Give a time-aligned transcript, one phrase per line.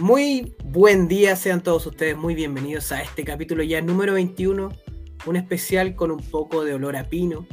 [0.00, 4.72] Muy buen día, sean todos ustedes muy bienvenidos a este capítulo ya número 21,
[5.26, 7.46] un especial con un poco de olor a pino,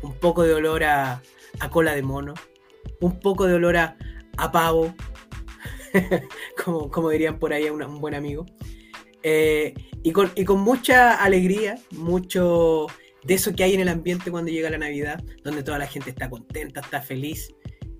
[0.00, 1.20] un poco de olor a,
[1.72, 2.34] cola de mono,
[3.00, 3.96] un poco de olor a,
[4.52, 4.94] pavo,
[6.64, 8.46] como, como, dirían por ahí un, un buen amigo,
[9.24, 12.86] eh, y, con, y con mucha alegría, mucho
[13.24, 16.10] de eso que hay en el ambiente cuando llega la Navidad, donde toda la gente
[16.10, 17.52] está contenta, está feliz,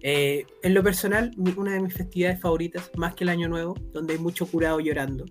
[0.02, 4.14] eh, en lo personal, una de mis festividades favoritas, más que el Año Nuevo, donde
[4.14, 5.26] hay mucho curado llorando.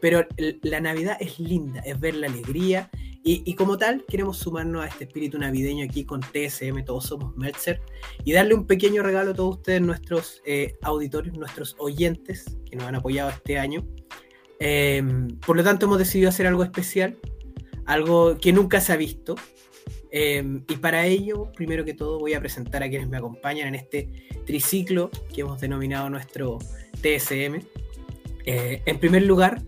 [0.00, 0.26] Pero
[0.62, 2.90] la Navidad es linda, es ver la alegría
[3.26, 7.80] y, como tal queremos sumarnos a este espíritu navideño aquí con TSM, todos somos Meltzer,
[8.22, 12.84] y darle un pequeño regalo a todos ustedes, nuestros eh, auditores, nuestros oyentes que nos
[12.86, 13.86] han apoyado este año.
[14.58, 17.16] Em, por lo tanto hemos decidido hacer algo especial,
[17.86, 19.36] algo que nunca se ha visto,
[20.16, 23.74] Em, y para ello, primero que todo, voy a presentar a quienes me acompañan en
[23.74, 24.08] este
[24.46, 26.60] triciclo que hemos denominado nuestro
[27.02, 27.60] TSM.
[28.46, 29.60] Eh, en primer lugar,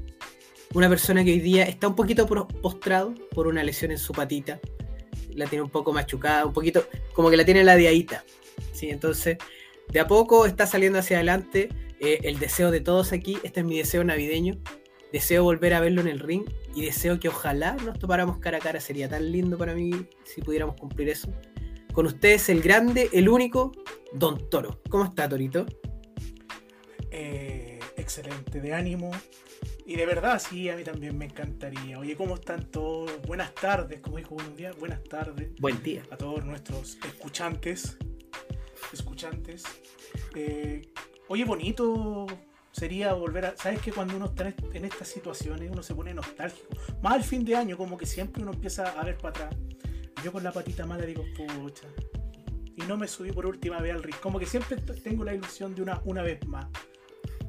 [0.73, 4.61] una persona que hoy día está un poquito postrado por una lesión en su patita.
[5.35, 8.23] La tiene un poco machucada, un poquito como que la tiene ladeadita.
[8.73, 8.89] ¿sí?
[8.91, 9.39] Entonces,
[9.89, 11.71] de a poco está saliendo hacia adelante.
[11.99, 14.59] Eh, el deseo de todos aquí, este es mi deseo navideño.
[15.13, 18.61] Deseo volver a verlo en el ring y deseo que ojalá nos topáramos cara a
[18.61, 18.81] cara.
[18.81, 19.91] Sería tan lindo para mí
[20.25, 21.33] si pudiéramos cumplir eso.
[21.93, 23.73] Con ustedes el grande, el único,
[24.13, 24.81] Don Toro.
[24.91, 25.65] ¿Cómo está, Torito?
[27.11, 29.11] Eh, excelente, de ánimo.
[29.87, 31.99] Y de verdad, sí, a mí también me encantaría.
[31.99, 33.11] Oye, ¿cómo están todos?
[33.23, 35.51] Buenas tardes, como dijo buenos días, buenas tardes.
[35.61, 36.03] Buen día.
[36.11, 37.97] A todos nuestros escuchantes.
[38.93, 39.65] Escuchantes.
[40.35, 40.83] Eh,
[41.29, 42.27] oye, bonito
[42.77, 43.57] sería volver a.
[43.57, 46.69] ¿Sabes que cuando uno está en estas situaciones uno se pone nostálgico?
[47.03, 49.57] Más al fin de año, como que siempre uno empieza a ver para atrás.
[50.23, 51.89] Yo con la patita mala digo, pucha.
[52.77, 54.17] Y no me subí por última vez al ring.
[54.21, 56.67] Como que siempre tengo la ilusión de una, una vez más.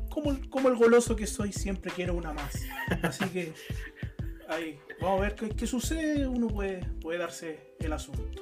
[0.09, 2.61] Como, como el goloso que soy, siempre quiero una más.
[3.03, 3.53] Así que.
[4.47, 6.25] Ahí, vamos a ver qué, sucede.
[6.25, 8.41] Uno puede, puede darse el asunto.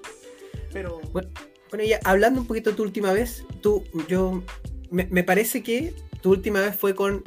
[0.72, 1.02] Pero.
[1.12, 4.44] Bueno, ya hablando un poquito de tu última vez, tú, yo.
[4.92, 5.96] Me, me parece que
[6.26, 7.22] tu última vez fue con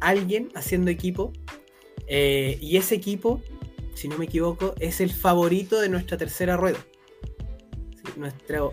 [0.00, 1.32] alguien haciendo equipo.
[2.08, 3.40] Eh, y ese equipo,
[3.94, 6.84] si no me equivoco, es el favorito de nuestra tercera rueda.
[8.16, 8.72] nuestro...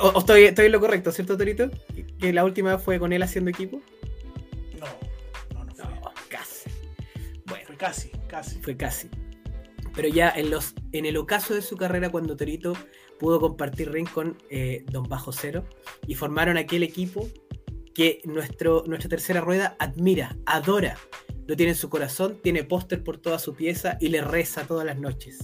[0.00, 1.70] O, estoy, estoy, en lo correcto, ¿cierto, Torito?
[2.18, 3.82] Que la última vez fue con él haciendo equipo.
[4.80, 4.86] No,
[5.54, 6.12] no, no fue.
[6.30, 6.70] casi.
[7.44, 8.58] Bueno, fue casi, casi.
[8.62, 9.10] Fue casi.
[9.94, 12.72] Pero ya en, los, en el ocaso de su carrera, cuando Torito
[13.18, 15.66] pudo compartir ring con eh, Don Bajo Cero
[16.06, 17.28] y formaron aquel equipo
[17.94, 20.96] que nuestro, nuestra tercera rueda admira, adora.
[21.46, 24.86] Lo tiene en su corazón, tiene póster por toda su pieza y le reza todas
[24.86, 25.38] las noches.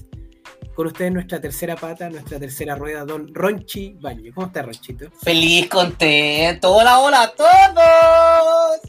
[0.74, 4.32] Con ustedes nuestra tercera pata, nuestra tercera rueda, don Ronchi Baño.
[4.32, 5.10] ¿Cómo está, Ronchito?
[5.22, 6.72] Feliz, contento.
[6.72, 8.80] Hola, hola a todos.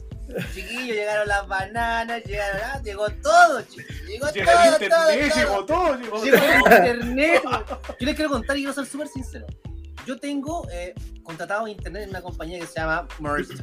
[0.54, 4.08] Chiquillos, llegaron las bananas, llegaron, ah, llegó todo, chiquillos.
[4.08, 6.78] Llegó todo, internet, todo, llegó todo, llegó, llegó todo.
[6.78, 7.42] internet.
[8.00, 9.48] Yo les quiero contar y quiero ser súper sincero
[10.06, 10.94] yo tengo eh,
[11.24, 13.56] contratado internet en una compañía que se llama Mercy.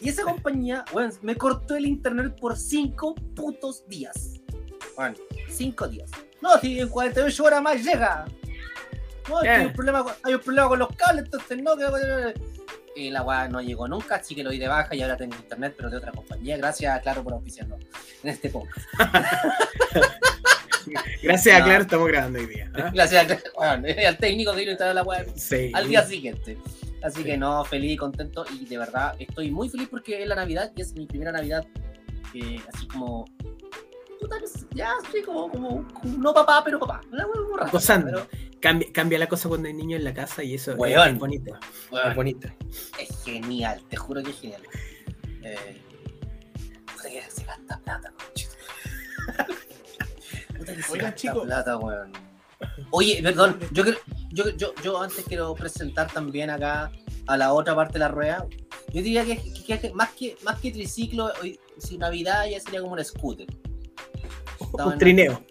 [0.00, 4.40] Y esa compañía, bueno, me cortó el internet por cinco putos días.
[4.96, 5.16] Bueno,
[5.48, 6.10] cinco días.
[6.40, 8.24] No, si en 48 horas más llega.
[9.28, 11.74] No, hay, un problema, hay un problema con los cables, entonces no.
[12.96, 15.36] Y la weá no llegó nunca, así que lo di de baja y ahora tengo
[15.36, 16.56] internet, pero de otra compañía.
[16.56, 17.78] Gracias, Claro, por oficiarlo
[18.24, 18.86] en este podcast.
[21.22, 22.70] Gracias a Claro estamos grabando hoy día.
[22.74, 22.90] ¿ah?
[22.94, 25.32] Gracias a Claro, al técnico que instalar la web
[25.74, 26.58] al día siguiente.
[27.02, 30.36] Así que no, feliz y contento y de verdad estoy muy feliz porque es la
[30.36, 31.66] Navidad y es mi primera Navidad
[32.34, 33.26] eh, así como
[34.74, 37.00] ya estoy como, como, no papá, pero papá.
[37.70, 38.26] Gozando.
[38.60, 41.58] Cambia, cambia, la cosa cuando hay niños en la casa y eso es, bonito.
[42.06, 42.48] Es bonito.
[42.98, 44.62] Es genial, te juro que es genial.
[45.42, 45.82] Eh,
[47.28, 48.12] se gasta plata,
[50.90, 51.48] Oigan, chicos.
[52.90, 53.84] Oye, perdón, yo,
[54.30, 56.90] yo, yo, yo antes quiero presentar también acá
[57.26, 58.46] a la otra parte de la rueda.
[58.92, 63.04] Yo diría que, más que más que triciclo, hoy, si Navidad ya sería como un
[63.04, 63.46] scooter.
[64.72, 65.42] un trineo.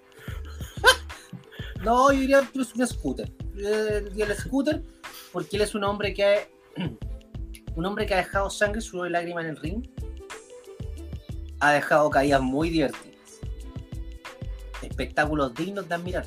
[1.84, 3.32] no, yo diría pues, un scooter.
[3.56, 4.82] Yo el scooter
[5.32, 6.52] porque él es un hombre que
[7.76, 9.88] un hombre que ha dejado sangre, sudor y lágrimas en el ring.
[11.60, 13.11] Ha dejado caídas muy divertidas
[14.84, 16.26] espectáculos dignos de admirar.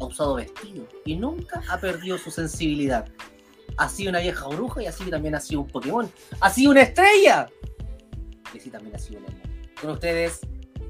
[0.00, 3.06] Ha usado vestido y nunca ha perdido su sensibilidad.
[3.76, 6.10] Ha sido una vieja bruja y así también ha sido un Pokémon.
[6.40, 7.48] ¡Ha sido una estrella!
[8.54, 9.26] Y así también ha sido un.
[9.80, 10.40] Con ustedes,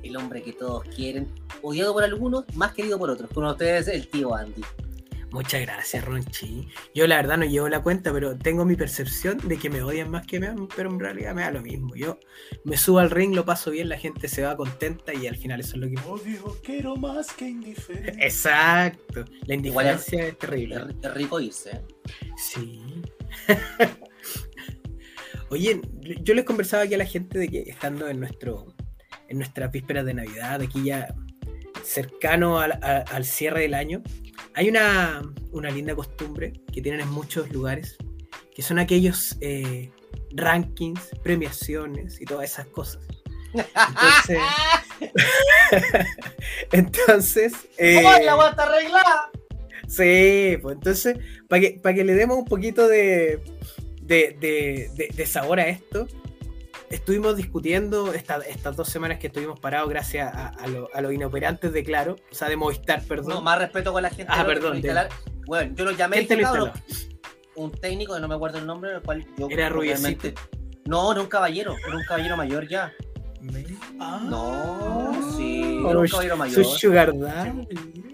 [0.02, 1.32] el hombre que todos quieren,
[1.62, 3.30] odiado por algunos, más querido por otros.
[3.30, 4.62] Con ustedes, el tío Andy.
[5.32, 6.68] Muchas gracias, Ronchi.
[6.94, 10.10] Yo la verdad no llevo la cuenta, pero tengo mi percepción de que me odian
[10.10, 11.94] más que me aman, pero en realidad me da lo mismo.
[11.94, 12.18] Yo
[12.64, 15.60] me subo al ring, lo paso bien, la gente se va contenta y al final
[15.60, 15.96] eso es lo que.
[16.08, 18.24] Odio, quiero más que indiferente.
[18.26, 19.24] Exacto.
[19.46, 20.76] La Igual es- indiferencia es terrible.
[21.02, 21.70] Es, rico irse.
[21.70, 21.80] ¿eh?
[22.36, 22.82] Sí.
[25.50, 25.80] Oye,
[26.22, 28.66] yo les conversaba aquí a la gente de que estando en nuestro
[29.28, 31.14] en nuestras vísperas de Navidad, aquí ya
[31.84, 34.02] cercano al, a- al cierre del año,
[34.54, 37.96] hay una, una linda costumbre que tienen en muchos lugares,
[38.54, 39.90] que son aquellos eh,
[40.32, 43.02] rankings, premiaciones y todas esas cosas.
[43.52, 44.38] Entonces,
[46.72, 49.30] entonces eh, ¡Ay, la guata arreglada!
[49.88, 51.18] Sí, pues entonces,
[51.48, 53.40] para que, para que le demos un poquito de,
[54.02, 56.06] de- de- de sabor a esto,
[56.90, 61.12] estuvimos discutiendo esta- estas dos semanas que estuvimos parados gracias a, a lo- a los
[61.12, 63.28] inoperantes de Claro, o sea, de Movistar, perdón.
[63.34, 64.26] No, más respeto con la gente.
[64.28, 64.80] Ah, perdón,
[65.46, 66.72] Bueno, yo lo llamé ¿Quién te lo
[67.56, 70.34] un técnico, que no me acuerdo el nombre, el cual yo Era obviamente-
[70.86, 72.92] No, era un caballero, era un caballero mayor ya.
[74.00, 76.64] Ah, No, sí, era un caballero su mayor.
[76.64, 77.68] sugar daddy.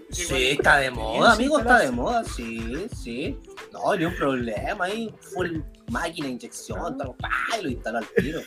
[0.09, 3.37] Sí, está de moda, amigo, está de moda, sí, sí.
[3.73, 5.59] No, ni un problema ahí, full
[5.91, 7.29] máquina, inyección, tal, pa,
[7.59, 8.39] y lo instaló al tiro.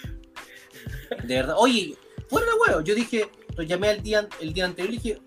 [1.24, 1.96] De verdad, oye,
[2.28, 5.18] fuera de huevo, yo dije, lo llamé el día, el día anterior y dije,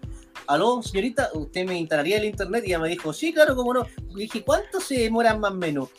[0.47, 2.63] aló, señorita, ¿usted me instalaría el internet?
[2.65, 3.85] Y ella me dijo, sí, claro, cómo no.
[4.15, 5.89] Le dije, ¿cuánto se demoran más o menos?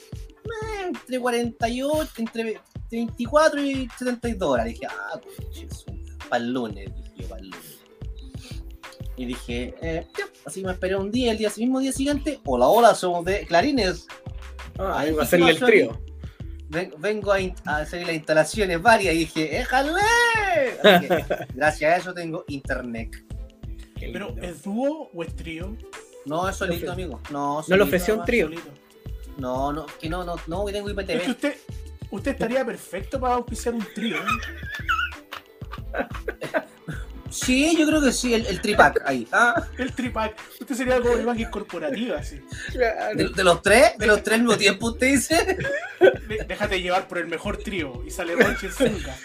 [0.44, 2.60] "Eh, entre 48, entre
[2.90, 4.66] 24 y 72 horas.
[4.66, 5.20] dije, ah,
[6.28, 7.80] para el lunes, dije yo, para el lunes.
[9.16, 12.40] Y dije, eh, ya, así me esperé un día, el día ese mismo día siguiente,
[12.44, 14.06] hola, hola, somos de Clarines.
[14.78, 16.00] Ah, Ay, va a ¿qué hacerle el trío.
[16.98, 17.38] Vengo a,
[17.76, 20.00] hacer las instalaciones varias y dije, ¡éjale!
[20.82, 21.24] Que,
[21.54, 23.10] gracias a eso tengo internet.
[23.98, 24.34] Pero.
[24.42, 25.76] ¿es dúo o es trío?
[26.26, 27.20] No, es solito, amigo.
[27.30, 27.84] No, ¿No le solito.
[27.84, 28.46] ofreció un trío?
[28.46, 28.70] solito.
[29.38, 31.30] No, no, que no, no, no, tengo Es que IPTV.
[31.30, 31.56] usted,
[32.10, 34.16] usted estaría perfecto para auspiciar un trío.
[34.16, 34.20] ¿eh?
[37.30, 39.26] Sí, yo creo que sí, el, el tripack ahí.
[39.32, 39.66] ¿ah?
[39.78, 40.36] El tripack.
[40.60, 42.20] Usted sería como imagen corporativa.
[42.72, 43.16] Claro.
[43.16, 45.58] De, de los tres, de los tres al mismo tiempo, usted dice.
[46.28, 49.16] De- Déjate llevar por el mejor trío y sale Ronchi en zunga.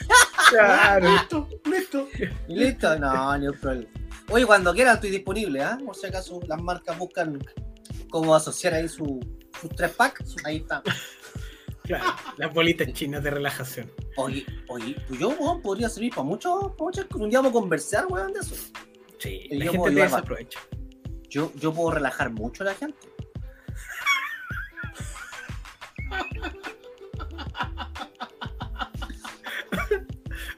[0.50, 1.10] Claro.
[1.12, 2.08] Listo, listo.
[2.48, 3.90] Y listo, no, ni un problema.
[4.30, 5.78] Oye, cuando quieran estoy disponible, ¿ah?
[5.84, 7.40] Por si acaso las marcas buscan
[8.10, 9.20] cómo asociar ahí su,
[9.60, 10.82] sus tres packs, ahí está.
[11.84, 12.06] Claro,
[12.38, 13.92] Las bolitas chinas de relajación.
[14.16, 17.22] Oye, oye, pues yo weón, podría servir para mucho, para muchas cosas.
[17.22, 18.56] Un día vamos a conversar, weón, de eso.
[19.18, 20.60] Sí, Y la yo gente desaprovecha.
[21.30, 22.98] Yo, yo puedo relajar mucho a la gente.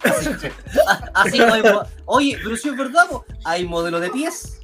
[0.04, 0.30] Así,
[1.14, 1.62] así hay
[2.06, 4.62] Oye, pero si es verdad, po, hay modelos de pies,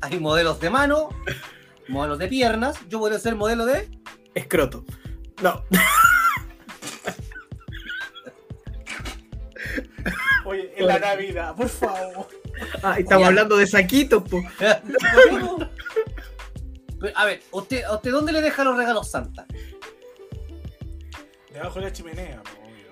[0.00, 1.08] hay modelos de mano,
[1.88, 2.76] modelos de piernas.
[2.88, 3.88] Yo podría ser modelo de.
[4.34, 4.84] Escroto.
[5.42, 5.64] No.
[10.76, 12.28] en la Navidad, por favor.
[12.82, 14.40] Ah, estamos hablando de saquitos, po.
[17.14, 19.46] A ver, ¿usted, ¿a usted dónde le deja los regalos Santa?
[21.52, 22.86] Debajo de la chimenea, po, obvio.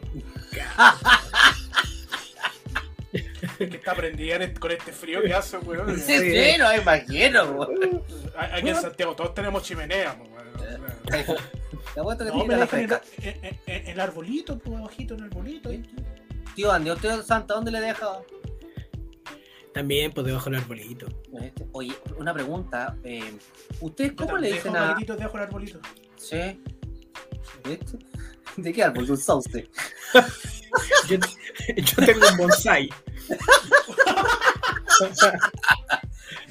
[3.58, 5.98] Es que está prendida en este- con este frío que hace, weón.
[5.98, 8.02] Sí, sí, no imagino, weón.
[8.36, 10.84] Aquí en Santiago todos tenemos chimenea, po, weón.
[11.94, 13.04] Te apuesto que No, tiene me la dejan en, fresca.
[13.22, 15.68] en- en- en el arbolito, pues abajito en el arbolito.
[15.70, 15.82] ahí.
[16.54, 18.20] Tío Andy, ¿usted Santa dónde le deja?
[19.72, 21.06] También, pues debajo del arbolito.
[21.42, 22.96] Este, Oye, una pregunta.
[23.02, 23.36] eh,
[23.80, 24.88] ¿Ustedes cómo le dicen dejo a.?
[24.88, 25.80] paquetitos debajo del arbolito.
[26.16, 26.62] Sí.
[27.64, 27.98] ¿Viste?
[28.56, 29.06] ¿De qué árbol?
[29.06, 29.68] De un sauce.
[31.08, 31.18] Yo,
[31.76, 32.88] yo tengo un bonsai.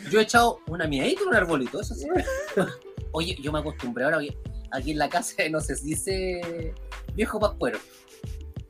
[0.09, 2.07] Yo he echado una miadita en un arbolito, eso sí.
[3.11, 4.19] Oye, yo me acostumbré ahora.
[4.71, 6.73] Aquí en la casa no se dice
[7.15, 7.79] viejo pascuero.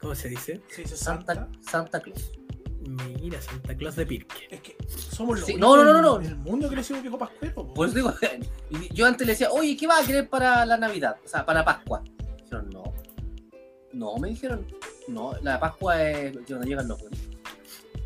[0.04, 0.62] ¿Cómo se dice?
[0.68, 1.60] Se dice Santa, Santa.
[1.62, 2.30] Santa Claus.
[3.22, 4.48] Mira, Santa Claus de Pirque.
[4.52, 7.02] Es que somos los Sí, no, no, no, no, en el mundo que le decimos
[7.02, 7.74] viejo pascuero.
[7.74, 7.86] po.
[7.86, 8.14] Eso digo,
[8.92, 11.16] yo antes le decía, oye, ¿qué va a querer para la Navidad?
[11.24, 12.04] O sea, para Pascua.
[12.44, 12.84] Dijeron, no.
[13.94, 14.68] No, me dijeron,
[15.08, 17.20] no, la Pascua es donde llegan los buenos.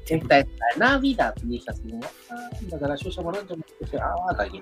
[0.08, 1.34] Esta es la Navidad.
[1.42, 2.50] Y dije así, como, ah,
[2.80, 3.58] la chucha por dentro.
[4.00, 4.62] Ah, cagué.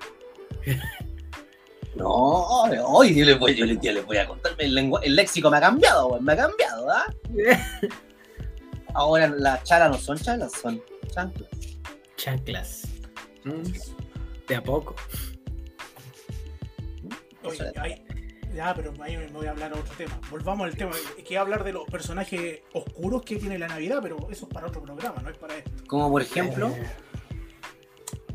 [1.96, 5.16] No, hoy yo les voy, yo les, yo les voy a contar, el, lengua- el
[5.16, 7.06] léxico me ha cambiado, weón, me ha cambiado, ¿ah?
[8.94, 11.50] Ahora las chalas no son chalas, son chanclas.
[12.18, 12.82] Chanclas.
[14.48, 14.96] De a poco.
[17.44, 18.04] Oye, ay,
[18.56, 20.20] ya, pero ahí me voy a hablar a otro tema.
[20.32, 20.92] Volvamos al tema.
[21.18, 24.82] Quería hablar de los personajes oscuros que tiene la Navidad, pero eso es para otro
[24.82, 25.72] programa, no es para esto.
[25.88, 26.86] Como por ejemplo, Eh,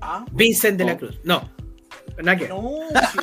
[0.02, 0.98] Ah, Vincent de la Oh.
[0.98, 1.20] Cruz.
[1.24, 1.50] No.
[2.36, 2.62] Que- No,
[3.12, 3.18] sí.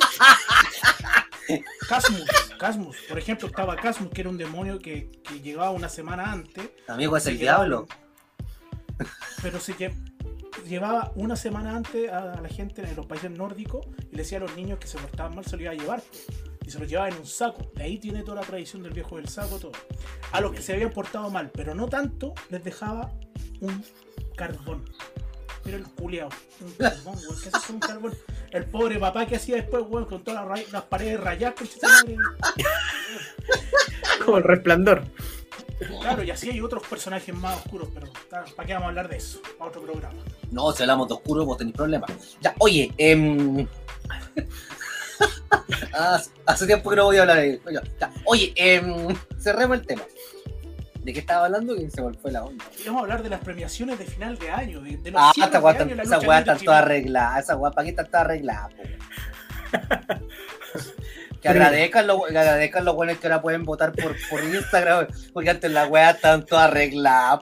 [1.88, 2.24] Casmus,
[2.58, 2.96] Casmus.
[3.08, 6.68] Por ejemplo, estaba Casmus, que era un demonio que, que llegaba una semana antes.
[6.86, 7.86] Amigo, es el quedaba- diablo.
[9.42, 9.94] Pero se lle-
[10.66, 14.38] llevaba una semana antes a, a la gente en los países nórdicos y le decía
[14.38, 16.02] a los niños que se portaban mal se lo iba a llevar.
[16.66, 17.70] Y se los llevaba en un saco.
[17.74, 19.72] De ahí tiene toda la tradición del viejo del saco, todo.
[20.32, 23.10] A los que se habían portado mal, pero no tanto, les dejaba
[23.60, 23.82] un
[24.36, 24.84] carbón.
[25.74, 26.28] El culiao,
[26.60, 27.40] un carbón, weón.
[27.42, 28.14] ¿Qué haces con un carbón?
[28.50, 31.54] El pobre papá que hacía después, weón, con todas las, las paredes rayadas.
[34.24, 35.04] Como el resplandor.
[36.00, 39.16] Claro, y así hay otros personajes más oscuros, pero ¿para qué vamos a hablar de
[39.16, 39.40] eso?
[39.58, 40.18] Para otro programa.
[40.50, 42.10] No, si hablamos de oscuro, vos tenéis problemas.
[42.40, 43.66] Ya, oye, em,
[45.94, 47.60] ah, hace tiempo que no voy a hablar de.
[48.00, 50.02] Ya, oye, em, cerremos el tema.
[51.08, 51.74] ¿De qué estaba hablando?
[51.74, 52.62] Que se fue la onda.
[52.78, 55.32] Y vamos a hablar de las premiaciones de final de año, de, de los Ah,
[55.34, 55.46] weá
[55.94, 57.38] la esa weá está toda arreglada.
[57.40, 58.68] Esa weá, ¿para qué está toda arreglada?
[61.40, 65.48] Que agradezcan, los, que agradezcan los buenos que ahora pueden votar por, por Instagram, porque
[65.48, 67.40] antes las weas estaban todas arregladas.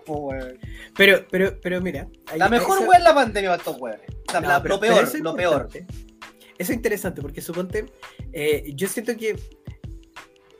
[0.96, 2.06] Pero, pero, pero mira.
[2.26, 4.06] ahí- La mejor esa- weá es la pandemia para estos weones.
[4.28, 5.68] O sea, No, la- pero- lo peor, eso es lo peor.
[5.72, 5.86] Eso
[6.58, 7.86] es interesante porque suponte,
[8.32, 9.34] eh, yo siento que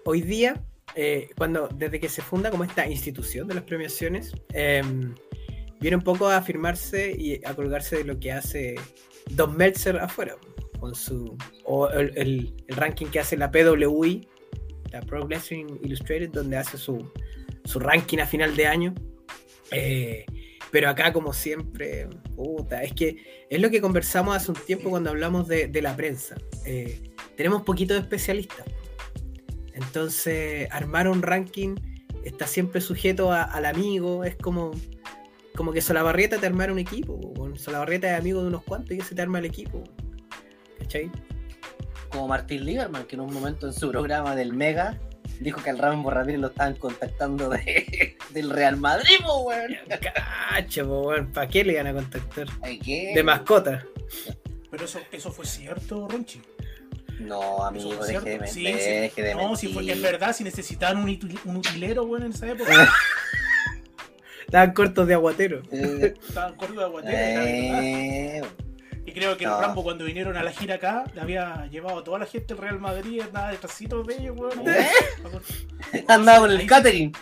[0.05, 0.61] hoy día,
[0.97, 4.83] eh, cuando desde que se funda como esta institución de las premiaciones, eh,
[5.81, 8.75] viene un poco a afirmarse y a colgarse de lo que hace
[9.31, 10.37] Don Meltzer afuera,
[10.81, 14.27] con su o el, el- el ranking que hace la PWI,
[14.93, 17.13] la Pro Wrestling Illustrated, donde hace su,
[17.65, 18.95] su ranking a final de año.
[19.71, 20.25] Eh,
[20.71, 25.11] pero acá, como siempre, puta, es que es lo que conversamos hace un tiempo cuando
[25.11, 26.37] hablamos de, de la prensa.
[26.65, 27.01] Eh,
[27.37, 28.65] tenemos poquitos especialistas.
[29.77, 31.77] Entonces, armar un ranking
[32.25, 34.25] está siempre sujeto a- al amigo.
[34.25, 34.73] Es como,
[35.55, 37.21] como que Solabarrieta te armara un equipo.
[37.35, 39.85] Con Solabarrieta es amigo de unos cuantos y ese te arma el equipo.
[40.79, 41.11] ¿Cachai?
[42.11, 44.99] Como Martín Lieberman, que en un momento en su programa del Mega
[45.41, 49.77] dijo que al Ramón Ramírez lo estaban contactando de, del Real Madrid, po, weón.
[50.51, 52.47] Cacho, po, weón, ¿para qué le iban a contactar?
[52.63, 53.13] Ay, ¿qué?
[53.15, 53.85] De mascota.
[54.71, 56.41] Pero eso, eso fue cierto, Ronchi.
[57.19, 59.23] No, amigo, deje de, men- Sí, deje sí.
[59.23, 60.07] de No, si fue que mentir.
[60.07, 62.71] es verdad, si necesitaban un, util- un utilero, bueno, en esa época,
[64.47, 65.63] Estaban cortos de aguatero.
[65.73, 67.17] Estaban cortos de aguatero.
[67.19, 68.43] eh,
[69.05, 69.57] Y creo que No.
[69.57, 72.55] el Rambo cuando vinieron a la gira acá, le había llevado a toda la gente
[72.55, 74.69] del Real Madrid, nada detrásito de ellos, weón.
[74.69, 74.87] ¿Eh?
[76.09, 77.13] Andaba con el Ahí- catering.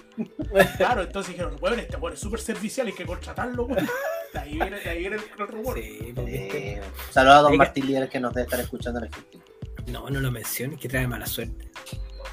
[0.76, 3.88] Claro, entonces dijeron, weón, este weón es súper servicial, hay que contratarlo, weón.
[4.32, 5.76] De ahí viene, de ahí viene el, el rumor.
[5.78, 6.12] Sí.
[6.26, 7.56] Eh, Saludos a don.
[7.56, 9.44] Martín Lieberman que nos debe estar escuchando en Argentina.
[9.86, 11.70] No, no lo menciones, que trae mala suerte.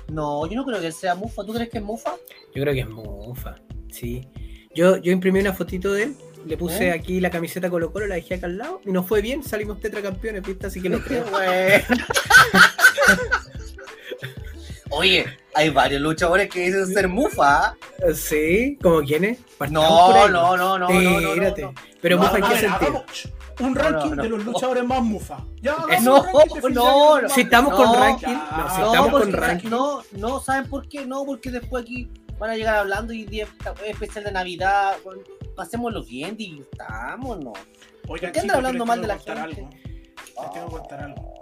[0.08, 1.44] No, yo no creo que sea mufa.
[1.46, 2.16] ¿Tú crees que es mufa?
[2.54, 3.56] Yo creo que es mufa,
[3.92, 4.28] sí.
[4.74, 6.16] Yo, yo imprimí una fotito de él,
[6.46, 6.92] le puse ¿Eh?
[6.92, 9.80] aquí la camiseta Colo Colo, la dejé acá al lado, y nos fue bien, salimos
[9.80, 10.68] tetracampeones, ¿viste?
[10.68, 11.26] Así que lo creo.
[14.90, 17.68] Oye, hay varios luchadores que dicen ser mufa.
[17.68, 17.78] ¿ah?
[18.14, 19.40] Sí, ¿como quiénes?
[19.70, 21.74] No, no, no, no, no, no, no, no.
[22.02, 23.06] Pero No, mufa en qué sentido.
[23.64, 24.24] Un ranking no, no.
[24.24, 25.40] de los luchadores más mufa.
[25.62, 26.24] Ya, No,
[26.70, 29.70] no, Si estamos con ranking, no, si No, estamos con ranking.
[29.70, 31.06] no, no, ¿saben por qué?
[31.06, 33.48] No, porque después aquí van a llegar hablando y día
[33.88, 34.96] especial de Navidad.
[35.04, 35.20] con-
[35.56, 37.58] Pasémoslo bien, divirtámonos.
[38.08, 39.62] ¿Por qué andan hablando mal tengo de la que contar gente?
[39.62, 40.42] algo.
[40.42, 41.34] Les tengo que contar algo.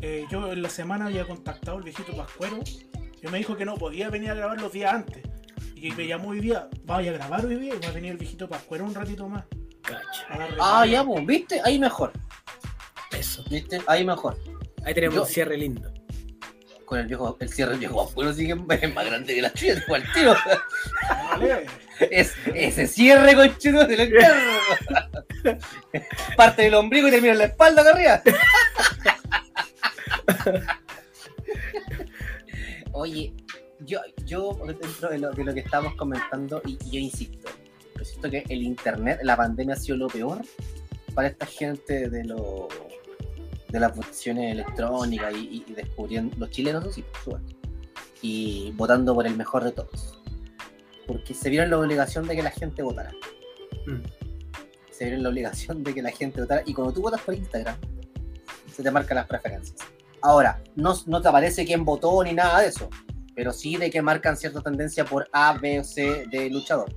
[0.00, 2.58] Eh, yo en la semana había contactado al viejito Pascuero
[3.22, 5.22] y me dijo que no podía venir a grabar los días antes.
[5.76, 8.16] Y me llamó hoy día, vaya a grabar hoy día y va a venir el
[8.18, 9.44] viejito Pascuero un ratito más.
[10.60, 11.60] Ah, ya, pues, ¿viste?
[11.64, 12.12] Ahí mejor.
[13.12, 13.44] eso.
[13.50, 13.80] ¿Viste?
[13.86, 14.38] Ahí mejor.
[14.84, 15.90] Ahí tenemos Yo- un cierre lindo.
[16.84, 18.52] Con el viejo, el cierre del viejo bueno sí que
[18.86, 20.34] es más grande que la chuya, fue al tiro.
[21.08, 21.66] Vale.
[22.10, 25.60] Es, ese cierre, conchito, se lo encargo.
[26.36, 28.22] Parte del ombligo y termina en la espalda acá arriba.
[32.92, 33.32] Oye,
[33.80, 37.48] yo, yo dentro de lo, de lo que estábamos comentando, y, y yo insisto,
[38.04, 40.42] yo siento que el internet, la pandemia ha sido lo peor
[41.14, 42.68] para esta gente de lo
[43.68, 47.04] de las votaciones electrónicas y, descubriendo los chilenos, sí,
[48.22, 50.22] y votando por el mejor de todos.
[51.06, 53.10] Porque se vieron la obligación de que la gente votara.
[53.86, 54.02] Mm.
[54.92, 56.62] Se vieron la obligación de que la gente votara.
[56.66, 57.76] Y cuando tú votas por Instagram,
[58.72, 59.76] se te marcan las preferencias.
[60.22, 62.88] Ahora, no, no te aparece quién votó ni nada de eso,
[63.34, 66.94] pero sí de que marcan cierta tendencia por A, B o C de luchador.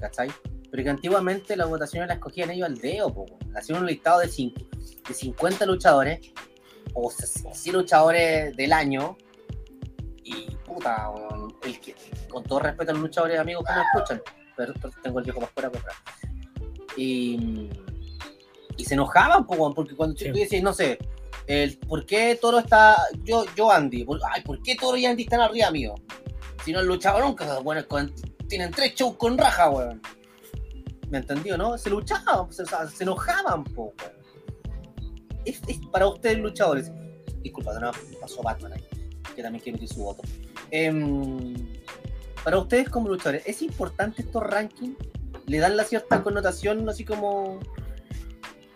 [0.00, 0.30] ¿Cachai?
[0.70, 4.28] Pero que antiguamente las votaciones las escogían ellos al dedo, po, hacían un listado de,
[4.28, 4.60] cinco,
[5.08, 6.32] de 50 luchadores
[6.94, 9.16] o 100 luchadores del año
[10.24, 11.10] y puta,
[11.64, 11.94] el que,
[12.28, 14.22] con todo respeto a los luchadores amigos que me escuchan,
[14.56, 15.94] pero pero tengo el viejo más fuera comprar.
[16.96, 17.68] Y,
[18.76, 20.26] y se enojaban, po, porque cuando Sí.
[20.26, 20.98] tú dices, no sé,
[21.46, 22.96] el por qué Toro está.
[23.22, 24.04] Yo, yo Andy.
[24.04, 25.94] por- ay, ¿por qué Toro y Andy están arriba mío?
[26.64, 28.12] Si no han luchado nunca, bueno, con-
[28.48, 30.00] tienen tres shows con raja, weón.
[31.10, 31.76] ¿Me entendió, no?
[31.78, 32.64] Se luchaban, se,
[33.02, 33.92] enojaban, po,
[35.44, 35.90] weón.
[35.90, 36.90] Para ustedes luchadores.
[37.42, 38.84] Disculpa, no pasó Batman ahí,
[39.36, 40.22] que también quiere emitir su voto.
[40.70, 41.54] Em,
[42.42, 44.96] para ustedes como luchadores, ¿es importante estos rankings?
[45.46, 47.60] ¿Le dan la cierta connotación así como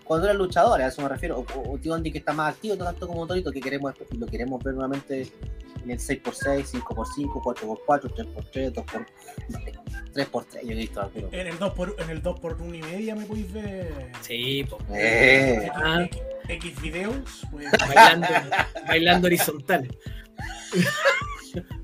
[0.09, 1.39] cuando eran luchadores, a eso me refiero?
[1.39, 3.95] O, o- o tío Andy que está más activo, no tanto como Torito, que queremos
[4.11, 5.31] y lo queremos ver nuevamente
[5.85, 9.07] en el 6x6, 5x5, 4x4, 3x3, 2x...
[10.15, 11.33] 3x3, yo he visto algunos.
[11.33, 14.11] En el 2 por, en el 2 por 1 y media me podéis ver.
[14.23, 14.79] Sí, po.
[14.93, 15.71] Eh,
[16.49, 16.81] X, Ah.
[16.83, 17.67] Videos, pues.
[17.87, 18.27] Bailando,
[18.87, 19.89] bailando horizontal.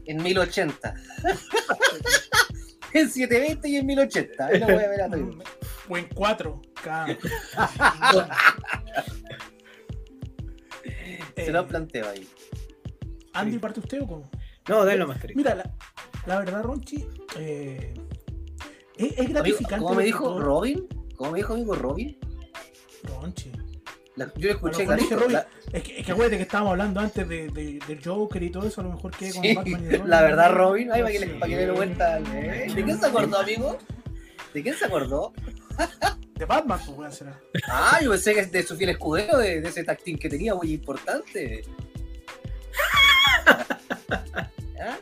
[0.07, 0.95] en 1080.
[2.95, 4.47] en 720 y en 1080.
[4.47, 5.31] Ahí lo voy a ver a todo.
[5.89, 6.63] O en 4.
[6.83, 7.07] K.
[11.37, 12.29] Se lo planteo ahí.
[13.33, 14.31] Andy, ¿parte usted o cómo?
[14.69, 15.37] No, nomás, querido.
[15.37, 15.71] Mira, la,
[16.27, 17.93] la verdad, Ronchi, eh,
[18.97, 19.85] es, es gratificante.
[19.85, 20.87] ¿Cómo me dijo todo- Robin?
[21.17, 22.17] ¿Cómo me dijo amigo Robin?
[23.03, 23.53] Ronchi.
[24.17, 24.85] La- yo escuché.
[24.87, 25.33] Robin.
[25.33, 28.51] La, Es que, es que acuérdate que estábamos hablando antes de, de, del Joker y
[28.51, 30.11] todo eso, a lo mejor quedé con sí, Batman y Robin.
[30.11, 30.93] la verdad, Robin.
[30.93, 32.19] Ay, para que le, que vuelta.
[32.21, 32.73] ¿eh?
[32.75, 33.79] ¿De quién se acordó, amigo?
[34.55, 35.33] ¿De quién se acordó?
[36.35, 37.41] De Batman, pues, weón, será.
[37.69, 40.55] Ah, yo pensé que es de su fiel escudero, de, de ese tactín que tenía,
[40.55, 41.65] muy importante.
[44.81, 44.99] ¿Ah?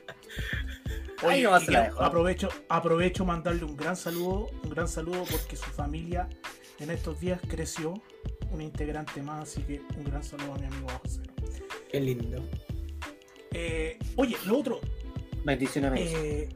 [1.23, 6.29] Oye, aprovecho, aprovecho mandarle un gran saludo, un gran saludo porque su familia
[6.81, 7.95] en estos días creció,
[8.51, 11.23] un integrante más, así que un gran saludo a mi amigo José.
[11.91, 12.45] Qué lindo.
[13.53, 14.81] Eh, oye, lo otro,
[15.45, 16.49] Bendiciones, eh,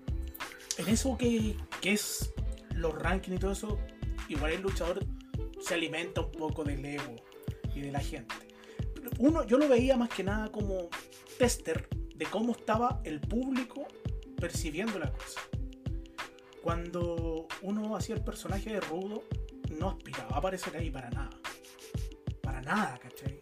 [0.78, 2.32] en eso que, que es
[2.74, 3.78] los rankings y todo eso,
[4.28, 5.04] igual el luchador
[5.60, 7.16] se alimenta un poco del ego
[7.74, 8.34] y de la gente.
[9.18, 10.88] Uno, yo lo veía más que nada como
[11.38, 13.86] tester de cómo estaba el público
[14.40, 15.40] percibiendo la cosa.
[16.62, 19.22] Cuando uno hacía el personaje de Rudo,
[19.78, 21.30] no aspiraba a aparecer ahí para nada.
[22.42, 23.38] Para nada, ¿cachai?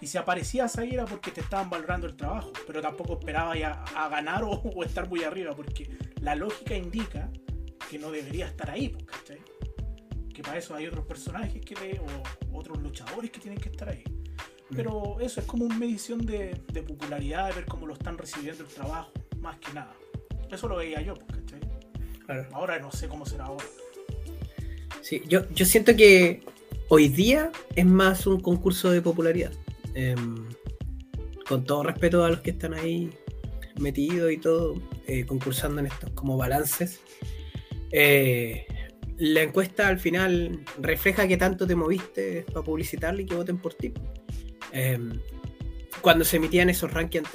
[0.00, 3.58] Y si aparecías ahí era porque te estaban valorando el trabajo, pero tampoco esperabas
[3.94, 7.30] a ganar o, estar muy arriba, porque la lógica indica
[7.90, 9.18] que no debería estar ahí, pues, ¿cachai?
[9.18, 9.19] Que
[10.50, 14.02] para eso hay otros personajes que de- o otros luchadores que tienen que estar ahí.
[14.74, 18.64] Pero eso es como una medición de, de popularidad, de ver cómo lo están recibiendo
[18.64, 19.94] el trabajo, más que nada.
[20.50, 21.60] Eso lo veía yo, pues, ¿cachai?
[22.26, 22.48] Claro.
[22.52, 23.64] Ahora no sé cómo será ahora.
[25.02, 26.42] Sí, yo, yo siento que
[26.88, 29.52] hoy día es más un concurso de popularidad.
[29.94, 30.48] Em,
[31.48, 33.10] con todo respeto a los que están ahí
[33.78, 34.74] metidos y todo,
[35.06, 37.00] eh, concursando en estos como balances.
[37.92, 38.66] Eh,
[39.20, 43.74] la encuesta al final refleja que tanto te moviste para publicitarle y que voten por
[43.74, 43.92] ti.
[44.72, 45.20] Em,
[46.00, 47.28] cuando se emitían esos rankings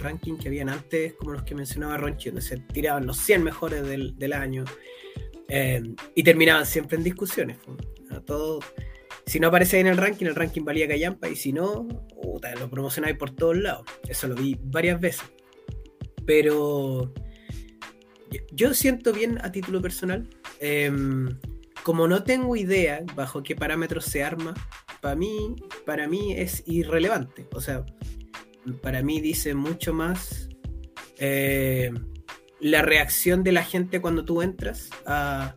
[0.00, 3.86] rankings que habían antes, como los que mencionaba Ronchi, donde se tiraban los 100 mejores
[3.86, 4.64] del, del año,
[5.48, 5.82] eh,
[6.14, 7.58] y terminaban siempre en discusiones.
[8.24, 8.60] todo,
[9.26, 11.86] si no aparecía en el ranking, el ranking valía callampa, y si no,
[12.58, 13.84] lo promocionáis por todos lados.
[14.08, 15.30] Eso lo vi varias veces.
[16.24, 17.12] Pero
[18.52, 21.38] yo siento bien a título personal, em,
[21.82, 24.54] como no tengo idea bajo qué parámetros se arma,
[25.00, 27.46] para mí, para mí es irrelevante.
[27.52, 27.84] O sea,
[28.82, 30.48] para mí dice mucho más
[31.18, 31.92] eh,
[32.60, 35.54] la reacción de la gente cuando tú entras a,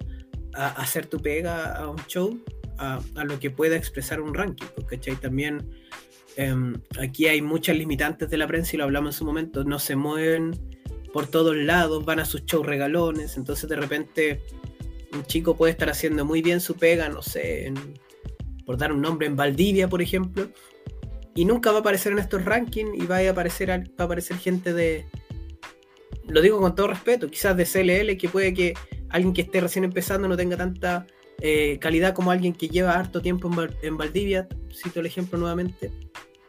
[0.53, 2.43] hacer tu pega a un show,
[2.77, 4.67] a, lo que pueda expresar un ranking.
[4.75, 5.69] Porque también
[6.35, 9.79] em, aquí hay muchas limitantes de la prensa y lo hablamos en su momento, no
[9.79, 10.51] se mueven
[11.11, 14.41] por todos lados, van a sus shows regalones, entonces de repente
[15.13, 17.73] un chico puede estar haciendo muy bien su pega, no sé,
[18.65, 20.49] por dar un nombre, en Valdivia, por ejemplo,
[21.35, 24.37] y nunca va a aparecer en estos rankings y va a aparecer, va a aparecer
[24.37, 25.05] gente de,
[26.27, 28.73] lo digo con todo respeto, quizás de CLL, que puede que
[29.09, 31.07] alguien que esté recién empezando no tenga tanta
[31.41, 33.49] eh, calidad como alguien que lleva harto tiempo
[33.81, 35.91] en Valdivia, cito el ejemplo nuevamente,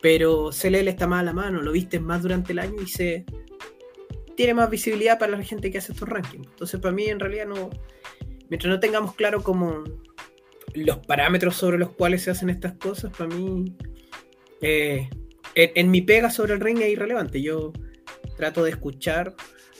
[0.02, 3.24] pero CLL está más a la mano, lo viste más durante el año y se
[4.36, 6.46] tiene más visibilidad para la gente que hace estos rankings.
[6.46, 7.68] Entonces, para mí, en realidad, no.
[8.50, 9.84] Mientras no tengamos claro como
[10.74, 13.76] los parámetros sobre los cuales se hacen estas cosas, para mí,
[14.60, 15.08] eh,
[15.54, 17.40] en, mi pega sobre el ring es irrelevante.
[17.40, 17.72] Yo
[18.36, 19.34] trato de escuchar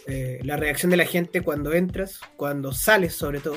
[0.07, 3.57] eh, la reacción de la gente cuando entras, cuando sales, sobre todo.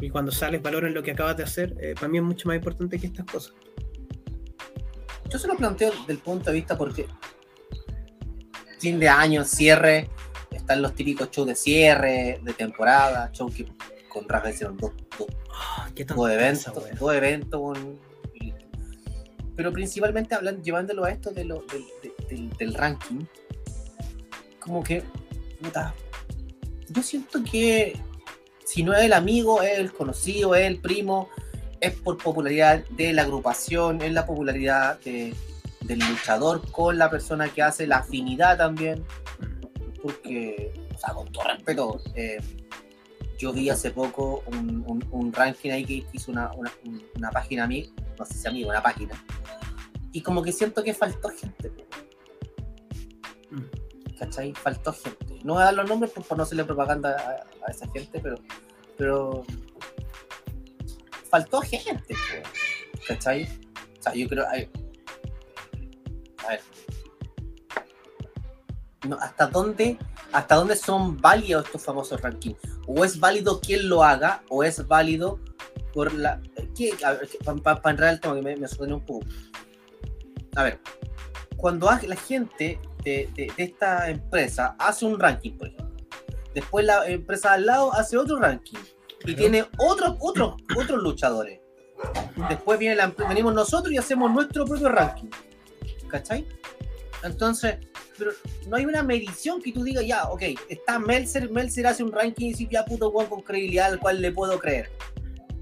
[0.00, 1.76] Y cuando sales, valoran lo que acabas de hacer.
[1.80, 3.54] eh, para mí es mucho más importante que estas cosas.
[5.28, 7.06] Yo se lo planteo del punto de vista porque
[8.80, 10.08] fin de año, cierre,
[10.50, 13.66] están los típicos shows de cierre, de temporada, shows que
[14.10, 17.78] con Rafa hicieron dos, dos, Ah, qué dos eventos, esa eventos
[19.56, 23.24] pero principalmente hablan, llevándolo a esto de lo, del- de- del, del ranking,
[24.58, 25.02] como que,
[25.62, 25.94] puta,
[26.88, 27.94] yo siento que
[28.64, 31.28] si no es el amigo, es el conocido, es el primo,
[31.80, 35.34] es por popularidad de la agrupación, es la popularidad de-
[35.82, 39.04] del luchador con la persona que hace la afinidad también,
[40.02, 42.38] porque, o sea, con todo respeto, eh,
[43.40, 46.70] yo vi hace poco un, un- un ranking ahí que hizo una, una,
[47.16, 49.14] una página a mí, no sé si a mí, una página,
[50.12, 51.72] y como que siento que faltó gente.
[53.50, 54.16] Mm.
[54.18, 54.52] ¿cachai?
[54.52, 55.38] Faltó gente.
[55.44, 58.20] No voy a dar los nombres por, por no hacerle propaganda a, a esa gente,
[58.20, 58.36] pero,
[58.98, 59.42] pero
[61.30, 62.14] faltó gente,
[63.08, 63.44] ¿cachai?
[63.98, 64.68] O sea, yo creo, ay,
[66.44, 66.60] a ver,
[69.08, 69.96] no, ¿hasta dónde,
[70.32, 72.58] hasta dónde son válidos estos famosos rankings?
[72.86, 75.38] O es válido quien lo haga, o es válido
[75.92, 76.40] por la,
[77.62, 79.26] para enredar el tema que me, me sorprendió un poco.
[80.56, 80.80] A ver,
[81.56, 86.06] cuando la gente de, de- de esta empresa hace un ranking, por ejemplo,
[86.54, 88.78] después la empresa al lado hace otro ranking
[89.20, 89.38] y Claro.
[89.38, 91.60] tiene otros otros otros luchadores.
[92.48, 95.28] Después viene la, venimos nosotros y hacemos nuestro propio ranking.
[96.08, 96.46] ¿Cachai?
[97.22, 97.76] Entonces,
[98.20, 98.32] pero
[98.68, 102.46] no hay una medición que tú digas, ya, ok, está Melzer, Melzer hace un ranking
[102.46, 104.90] y dice, ya puto Juan con credibilidad al cual le puedo creer.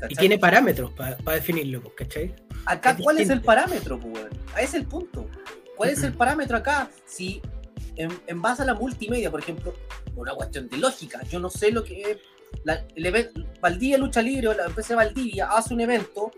[0.08, 2.34] Y tiene parámetros para definirlo, pues, ¿cachai?
[2.66, 4.28] Acá, Es ¿cuál es el parámetro, pues, weón?
[4.60, 5.28] Es el punto.
[5.76, 6.90] ¿Cuál es el parámetro acá?
[7.06, 7.40] Si
[7.96, 9.74] en, en base a la multimedia, por ejemplo,
[10.16, 12.18] una cuestión de lógica, yo no sé lo que es.
[12.64, 16.30] La, el evento, Valdivia Lucha Libre o la empresa de Valdivia hace un evento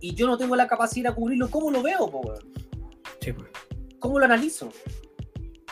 [0.00, 2.52] y yo no tengo la capacidad de cubrirlo, ¿cómo lo veo, po, weón?
[3.20, 3.34] Sí.
[3.98, 4.72] ¿Cómo lo analizo?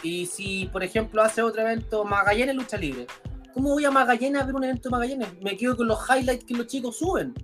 [0.02, 3.06] Y si, por ejemplo, hace otro evento Magallanes Lucha Libre,
[3.52, 5.28] ¿cómo voy a Magallanes a ver un evento de Magallanes?
[5.42, 7.34] Me quedo con los highlights que los chicos suben.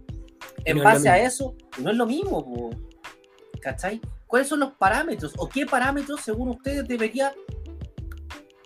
[0.64, 2.70] En No base a eso, no es lo mismo, po.
[3.60, 4.00] ¿cachai?
[4.26, 7.34] ¿Cuáles son los parámetros o qué parámetros, según ustedes, debería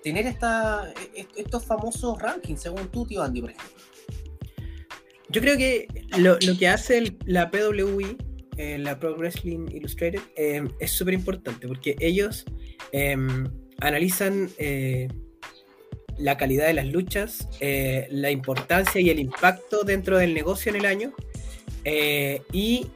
[0.02, 3.82] tener esta, e- e- estos famosos rankings, según tú, tío Andy, por ejemplo?
[5.28, 5.86] Yo creo que
[6.18, 8.16] lo, lo que hace el- la PWI,
[8.56, 12.44] eh, la Pro Wrestling Illustrated, eh, es súper importante porque ellos
[12.92, 13.16] eh,
[13.80, 15.08] analizan eh,
[16.16, 20.76] la calidad de las luchas, eh, la importancia y el impacto dentro del negocio en
[20.76, 21.12] el año
[21.84, 22.86] eh, y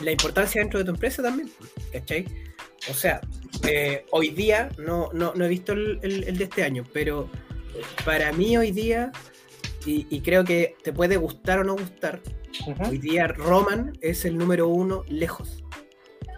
[0.00, 1.50] la importancia dentro de tu empresa también,
[1.92, 2.26] ¿cachai?
[2.90, 3.20] O sea,
[4.10, 7.30] hoy día, no, no, no he visto el, el- el de este año, pero
[8.04, 9.12] para mí hoy día,
[9.86, 12.20] y, y creo que te puede gustar o no gustar,
[12.88, 15.64] Hoy día Roman es el número uno lejos.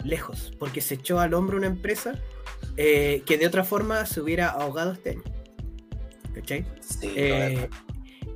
[0.05, 0.53] Lejos.
[0.61, 2.14] Porque se echó al hombro una empresa
[2.77, 5.22] eh, que de otra forma se hubiera ahogado este año.
[6.35, 6.66] ¿Cachai?
[6.81, 7.68] Sí, Eh,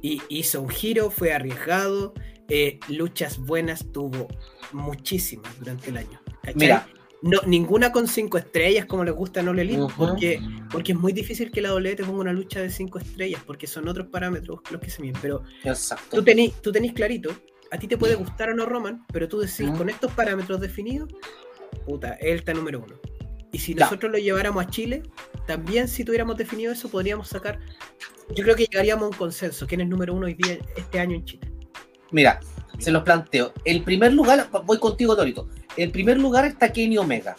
[0.02, 2.14] y hizo un giro, fue arriesgado.
[2.50, 4.26] eh, luchas buenas tuvo
[4.72, 6.18] muchísimas durante el año.
[6.42, 6.54] ¿cachai?
[6.56, 6.88] Mira,
[7.20, 9.92] No, ninguna con cinco estrellas como les gusta No Elite, Ujú.
[9.96, 13.42] porque, porque es muy difícil que la W te ponga una lucha de cinco estrellas,
[13.44, 15.16] porque son otros parámetros los que se miden.
[15.20, 16.16] Pero exacto.
[16.16, 17.30] tú tenés, tú tenés clarito,
[17.72, 19.76] a ti te puede gustar o no Roman, pero tú decís, Mm.
[19.76, 21.10] con estos parámetros definidos,
[21.84, 22.94] puta, él está número uno.
[23.52, 25.02] Y si nosotros lo lleváramos a Chile,
[25.46, 27.58] también si tuviéramos definido eso, podríamos sacar,
[28.34, 31.16] yo creo que llegaríamos a un consenso, quién es número uno hoy día, este año
[31.16, 31.50] en Chile.
[32.11, 32.40] Mira,
[32.78, 33.52] se los planteo.
[33.64, 35.48] El primer lugar, voy contigo, Torito.
[35.76, 37.37] El primer lugar está Kenny Omega.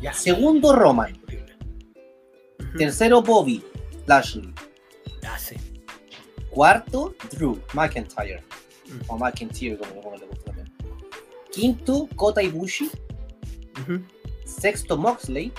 [0.00, 0.12] Ya.
[0.12, 1.20] Segundo, Roman.
[2.76, 3.62] Tercero, Bobby
[4.06, 4.52] Lashley.
[5.24, 5.56] Ah, sí.
[6.50, 8.42] Cuarto, Drew McIntyre.
[9.08, 10.72] O McIntyre, como, como le gusta también.
[11.50, 12.90] Quinto, Kota Ibushi.
[14.46, 15.52] Sexto, Moxley.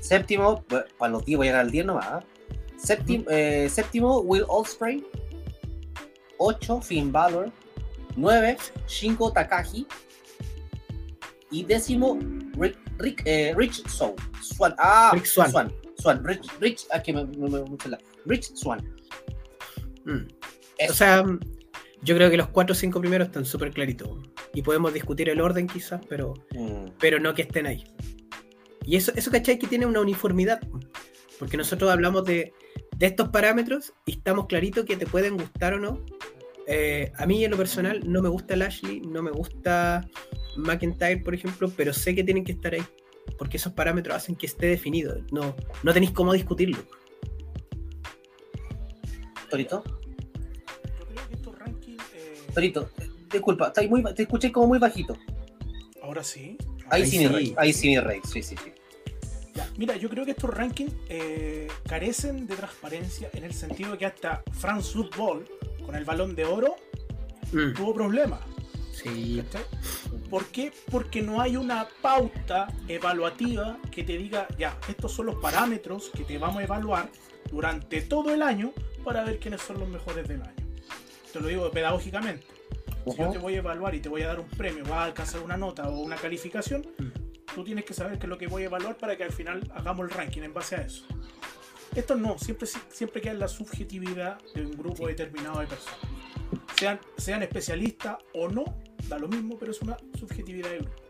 [0.00, 2.06] Séptimo, bueno, para los 10 voy a llegar al 10 nomás.
[2.06, 2.24] ¿ah?
[2.76, 5.04] Séptimo, eh, séptimo, Will Ospreay.
[6.38, 7.50] 8, Finn Balor.
[8.16, 8.56] 9,
[8.86, 9.86] Shingo Takagi.
[11.50, 12.18] Y décimo,
[12.58, 14.14] Rick, Rick, eh, Rich Swan.
[14.42, 14.74] Swan.
[14.78, 15.50] Ah, Rick Swan.
[15.50, 15.72] Swan.
[15.98, 16.24] Swan.
[16.24, 18.80] Rich, Rich, aquí me, me, me- mucho la- Rich Swan.
[20.04, 20.26] Mm.
[20.90, 21.24] O sea,
[22.02, 24.10] yo creo que los cuatro o cinco primeros están súper claritos.
[24.56, 27.84] Y podemos discutir el orden quizás, pero, Mm, pero no que estén ahí.
[28.84, 29.58] Y eso, eso ¿cachai?
[29.58, 30.60] Que tiene una uniformidad.
[31.38, 32.54] Porque nosotros hablamos de,
[32.96, 36.02] de estos parámetros y estamos claritos que te pueden gustar o no.
[36.66, 40.08] Eh, a mí en lo personal no me gusta Lashley, no me gusta
[40.56, 42.82] McIntyre, por ejemplo, pero sé que tienen que estar ahí.
[43.38, 45.20] Porque esos parámetros hacen que esté definido.
[45.30, 46.78] No, no tenéis cómo discutirlo.
[49.50, 52.02] Torito, Yo creo que estos rankings.
[52.14, 52.90] eh, Torito,
[53.30, 55.16] disculpa, estáis muy, ba- te escuché como muy bajito.
[56.02, 56.56] ahora sí.
[56.90, 57.32] Ahí, Ahí sí, mi sí.
[57.32, 58.72] rey, ahí sí, mi rey, sí, sí, sí.
[59.54, 64.06] Ya, Mira, yo creo que estos rankings eh, carecen de transparencia en el sentido que
[64.06, 65.46] hasta France Football,
[65.84, 66.76] con el balón de oro,
[67.52, 68.40] Mm, tuvo problemas.
[68.92, 69.40] sí.
[70.28, 70.72] ¿Por qué?
[70.90, 76.24] Porque no hay una pauta evaluativa que te diga, ya, estos son los parámetros que
[76.24, 77.08] te vamos a evaluar
[77.50, 78.72] durante todo el año
[79.04, 80.54] para ver quiénes son los mejores del año.
[81.32, 82.44] Te lo digo pedagógicamente.
[83.06, 85.04] Si yo te voy a evaluar y te voy a dar un premio, vas a
[85.04, 86.86] alcanzar una nota o una calificación,
[87.54, 89.62] tú tienes que saber qué es lo que voy a evaluar para que al final
[89.74, 91.06] hagamos el ranking en base a eso.
[91.94, 95.98] Esto no, siempre, siempre queda en la subjetividad de un grupo determinado de personas.
[96.78, 98.64] Sean, sean especialistas o no,
[99.08, 101.02] da lo mismo, pero es una subjetividad de grupo.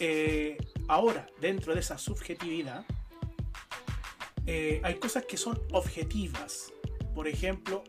[0.00, 0.56] Eh,
[0.88, 2.84] ahora, dentro de esa subjetividad,
[4.46, 6.72] eh, hay cosas que son objetivas.
[7.14, 7.84] Por ejemplo,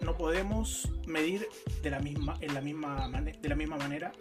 [0.00, 1.48] no podemos medir
[1.82, 4.12] de la misma, en la misma, de la misma manera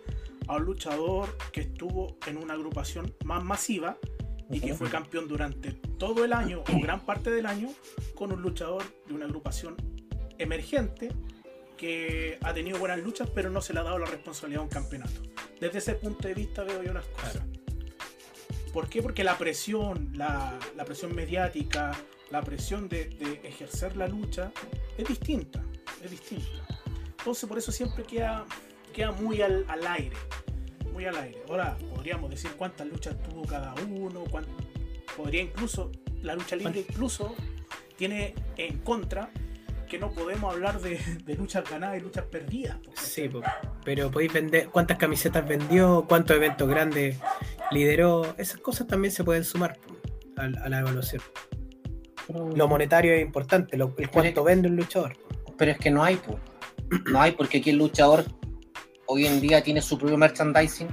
[0.48, 3.98] a un luchador que estuvo en una agrupación más masiva
[4.50, 7.69] y que fue campeón durante todo el año o gran parte del año
[8.13, 9.76] con un luchador de una agrupación
[10.38, 11.12] emergente
[11.78, 14.69] que ha tenido buenas luchas pero no se le ha dado la responsabilidad a un
[14.69, 15.21] campeonato.
[15.60, 17.41] Desde ese punto de vista veo yo las cosas.
[18.71, 19.02] ¿Por qué?
[19.02, 21.93] Porque la presión, la, la presión mediática,
[22.36, 24.52] la presión de, ejercer la lucha
[24.98, 25.63] es distinta,
[26.04, 26.67] es distinta.
[27.17, 28.45] Entonces por eso siempre queda,
[28.93, 30.17] queda muy al, aire,
[30.91, 31.41] muy al aire.
[31.48, 34.26] Ahora podríamos decir cuántas luchas tuvo cada uno,
[35.15, 35.93] podría incluso,
[36.24, 37.36] la lucha libre incluso
[37.95, 39.30] tiene en contra
[39.88, 41.00] que no podemos hablar de,
[41.38, 42.80] luchas ganadas y luchas perdidas.
[42.95, 43.30] Sí,
[43.86, 47.17] pero podéis vender cuántas camisetas vendió, cuántos eventos grandes
[47.71, 49.80] lideró, esas cosas también se pueden sumar
[50.36, 51.21] a la evaluación.
[52.27, 55.15] Lo monetario es importante, lo, el cuánto vende un luchador.
[55.57, 56.38] Pero es que no hay, pues.
[57.11, 58.25] No hay, porque aquí el luchador
[59.07, 60.88] hoy en día tiene su propio merchandising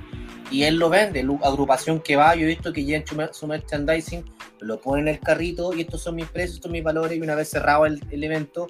[0.51, 1.23] y él lo vende.
[1.23, 4.25] La agrupación que va, yo he visto que llevan su merchandising,
[4.61, 7.19] lo ponen en el carrito y estos son mis precios, estos son mis valores.
[7.19, 8.69] Y una vez cerrado el, evento,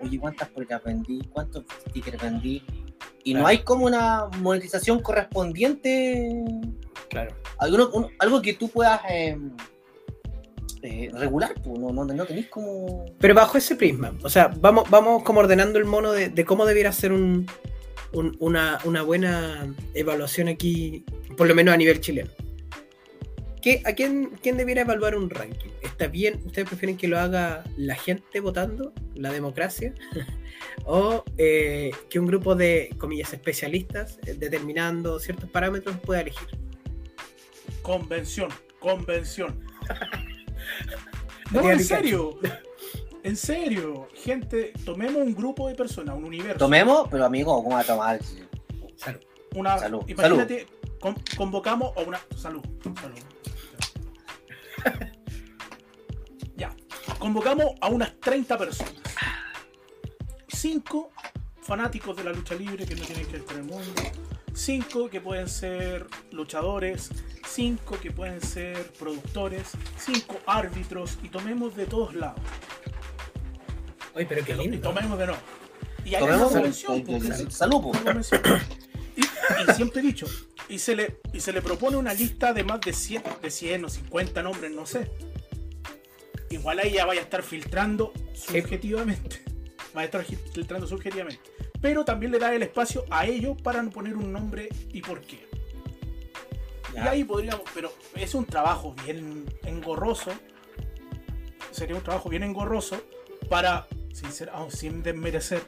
[0.00, 1.20] oye, ¿cuántas polleras vendí?
[1.32, 2.62] ¿Cuántos stickers vendí?
[3.24, 6.44] Y no hay como una monetización correspondiente.
[7.08, 7.34] Claro.
[7.58, 9.00] algo que tú puedas.
[9.08, 9.50] Em,
[10.86, 13.06] eh, regular, pues, no, no, no, tenéis como.
[13.18, 16.92] Pero bajo ese prisma, o sea, vamos, vamos como ordenando el mono de, cómo debiera
[16.92, 17.46] ser un,
[18.12, 21.06] una, buena evaluación aquí,
[21.38, 22.30] por lo menos a nivel chileno.
[23.62, 25.70] ¿Qué, ¿A quién, quién debiera evaluar un ranking?
[25.80, 26.42] ¿Está bien?
[26.44, 29.94] ¿Ustedes prefieren que lo haga la gente votando, la democracia?
[30.84, 36.48] ¿O eh, que un grupo de, comillas, especialistas eh, determinando ciertos parámetros pueda elegir?
[37.80, 39.64] Convención, convención.
[41.50, 42.38] No, en serio.
[43.24, 46.58] En serio, gente, tomemos un grupo de personas, un universo.
[46.58, 48.20] Tomemos, pero amigo, ¿cómo va a tomar?
[48.96, 49.20] Salud.
[49.54, 50.04] Una, salud.
[50.06, 50.66] Imagínate,
[51.34, 52.20] convocamos a una.
[52.36, 52.60] Salud.
[53.00, 53.18] Salud.
[56.56, 56.70] ya.
[57.18, 59.02] Convocamos a unas 30 personas.
[60.48, 61.10] Cinco
[61.62, 64.02] fanáticos de la lucha libre que no tienen que estar en el mundo.
[64.52, 67.10] Cinco que pueden ser luchadores,
[67.54, 72.40] cinco que pueden ser productores, cinco árbitros y tomemos de todos lados.
[74.14, 74.76] Oye, pero qué lindo.
[74.76, 75.36] Y tomemos de no.
[76.04, 77.96] Y hay una mención, salud.
[79.16, 80.26] Y, y, siempre he dicho,
[80.68, 83.84] y se, le, y se le propone una lista de más de 100, de 100
[83.84, 85.10] o 50 nombres, no sé.
[86.50, 89.42] Igual ahí ya vaya a estar filtrando subjetivamente.
[89.96, 91.42] Va a estar filtrando subjetivamente.
[91.80, 95.20] Pero también le da el espacio a ellos para no poner un nombre y por
[95.20, 95.53] qué.
[96.94, 100.30] Y ahí podríamos, pero es un trabajo bien engorroso.
[101.70, 103.02] Sería un trabajo bien engorroso
[103.48, 105.62] para, sin, ser, sin desmerecer,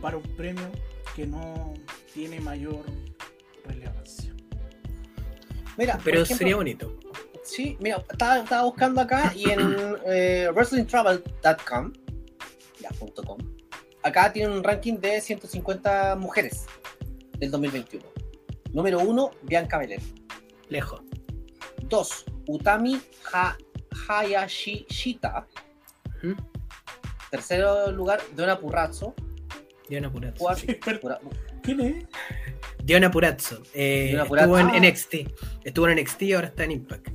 [0.00, 0.70] para un premio
[1.14, 1.74] que no
[2.12, 2.84] tiene mayor
[3.64, 4.32] relevancia.
[5.76, 6.98] Mira, pero sería bonito.
[7.42, 11.92] Sí, mira, estaba, buscando acá y en eh, wrestlingtravel.com,
[14.02, 16.64] acá tiene un ranking de 150 mujeres
[17.38, 18.04] del 2021.
[18.72, 20.00] Número 1, Bianca Belair.
[20.68, 21.02] Lejos.
[21.82, 23.00] Dos, Utami
[24.08, 25.46] Hayashishita.
[27.30, 29.14] Tercero lugar, Diona Purrazzo.
[29.88, 30.46] Diona Purazzo.
[31.62, 32.04] ¿Quién es?
[32.82, 33.62] Diona Purazzo.
[33.74, 35.14] Eh, estuvo en NXT.
[35.64, 37.08] Estuvo en NXT y ahora está en Impact.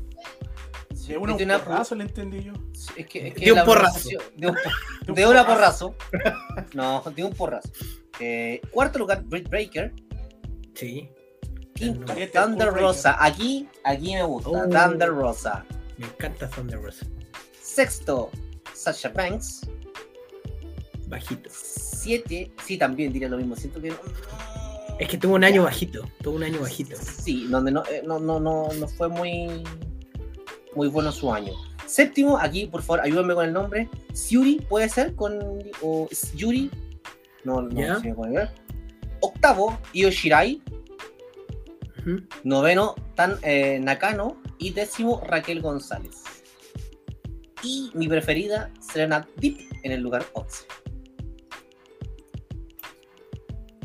[0.96, 2.54] Sí, un porrazo le entendí yo.
[2.96, 4.10] Es que, es que de un porrazo.
[4.36, 4.56] De, un,
[5.16, 5.96] de una porrazo.
[6.74, 7.72] No, de un porrazo.
[8.20, 9.94] Eh, cuarto lugar, Britt Breaker.
[10.76, 11.10] Sí.
[11.80, 13.16] Quinto, Thunder Rosa.
[13.24, 14.50] Aquí, aquí me gusta.
[14.50, 14.68] Oh.
[14.68, 15.66] Thunder Rosa.
[15.98, 17.06] Me encanta Thunder Rosa.
[17.62, 18.30] Sexto,
[18.74, 19.62] Sasha Banks.
[21.08, 21.50] Bajito.
[21.52, 23.56] Siete, sí, también diría lo mismo.
[23.56, 23.94] Siento que
[25.00, 26.06] Es que tuvo un año bajito.
[26.22, 26.98] Tuvo un año bajito.
[26.98, 29.64] Sí, donde no, eh, no, no, no, no fue muy,
[30.76, 31.54] muy bueno su año.
[31.86, 33.90] Séptimo, aquí, por favor, ayúdame con el nombre.
[34.30, 35.16] Yuri, ¿puede ser?
[35.16, 35.40] Con,
[35.82, 36.70] o Yuri.
[37.46, 38.50] No, no sé si me puede ver.
[39.22, 40.62] Octavo, Io Shirai.
[42.44, 44.42] Noveno, Tan eh, Nakano.
[44.58, 46.18] Y décimo, Raquel González.
[47.64, 50.66] Y mi preferida, Serena Deep, en el lugar 11.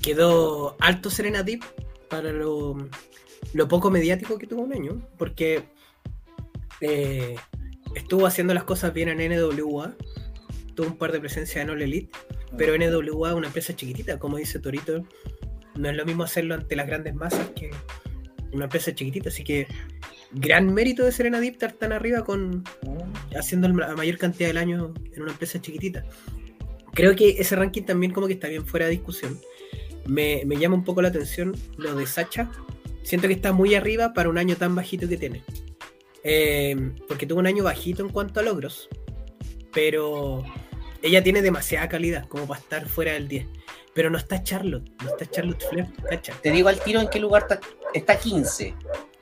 [0.03, 1.65] Quedó alto Serena Deep
[2.09, 2.77] para lo,
[3.53, 5.65] lo poco mediático que tuvo un año, porque
[6.81, 7.37] eh,
[7.95, 9.95] estuvo haciendo las cosas bien en NWA,
[10.75, 12.11] tuvo un par de presencias en All Elite,
[12.57, 15.05] pero NWA es una empresa chiquitita, como dice Torito,
[15.77, 17.71] no es lo mismo hacerlo ante las grandes masas que
[18.55, 19.67] una empresa chiquitita, así que
[20.33, 22.65] gran mérito de Serena Deep estar tan arriba con
[23.37, 26.05] haciendo la mayor cantidad del año en una empresa chiquitita.
[26.93, 29.39] Creo que ese ranking también como que está bien fuera de discusión.
[30.07, 32.51] Me, me llama un poco la atención lo de Sacha.
[33.03, 35.43] Siento que está muy arriba para un año tan bajito que tiene.
[36.23, 38.89] Eh, porque tuvo un año bajito en cuanto a logros.
[39.73, 40.45] Pero
[41.03, 43.47] ella tiene demasiada calidad como para estar fuera del 10.
[43.93, 45.89] Pero no está Charlotte, no está Charlotte Flair,
[46.43, 47.61] Te digo al tiro en qué lugar está,
[47.95, 48.75] está 15.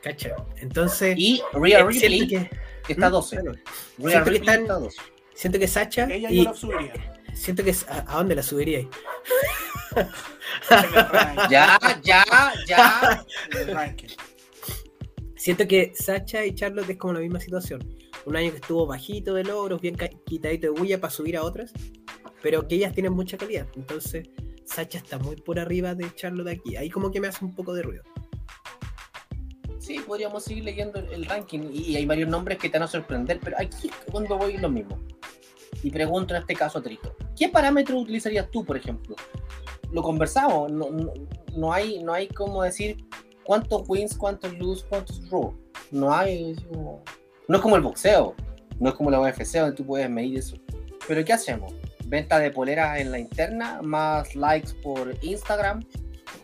[0.03, 0.35] cacha.
[0.57, 2.51] Entonces, Y Rhea eh, siento Ripley que,
[2.93, 3.13] está ¿Mm?
[3.13, 3.37] 12.
[3.37, 3.53] Claro.
[3.53, 3.63] Rhea
[3.99, 4.97] siento que Ripley están- está 12.
[5.35, 6.93] siento que Sacha Ella y yo la subiría.
[7.35, 8.89] siento que a, ¿a dónde la subiría ahí?
[11.51, 12.25] Ya, ya,
[12.67, 13.25] ya.
[15.37, 17.83] Siento que Sacha y Charlotte es como la misma situación.
[18.25, 21.73] Un año que estuvo bajito de logros, bien quitadito de bulla para subir a otras,
[22.43, 23.67] pero que ellas tienen mucha calidad.
[23.75, 24.29] Entonces,
[24.65, 26.77] Sacha está muy por arriba de Charlotte aquí.
[26.77, 28.05] Ahí como que me hace un poco de ruido.
[29.83, 33.41] Sí, podríamos seguir leyendo el, ranking y hay varios nombres que te van a sorprender,
[33.43, 34.97] pero aquí cuando voy lo mismo.
[35.83, 39.17] Y pregunto en este caso a Trito, ¿qué parámetro utilizarías tú, por ejemplo?
[39.91, 40.89] Lo conversamos, no,
[41.57, 42.97] no, hay, no hay como decir
[43.43, 45.53] cuántos wins, cuántos lose, cuántos draw.
[45.91, 46.55] No hay,
[47.49, 48.37] no es como el boxeo,
[48.79, 50.57] no es como la UFC donde tú puedes medir eso.
[51.09, 51.75] Pero ¿qué hacemos?
[52.05, 55.85] Venta de poleras en la interna, más likes por Instagram,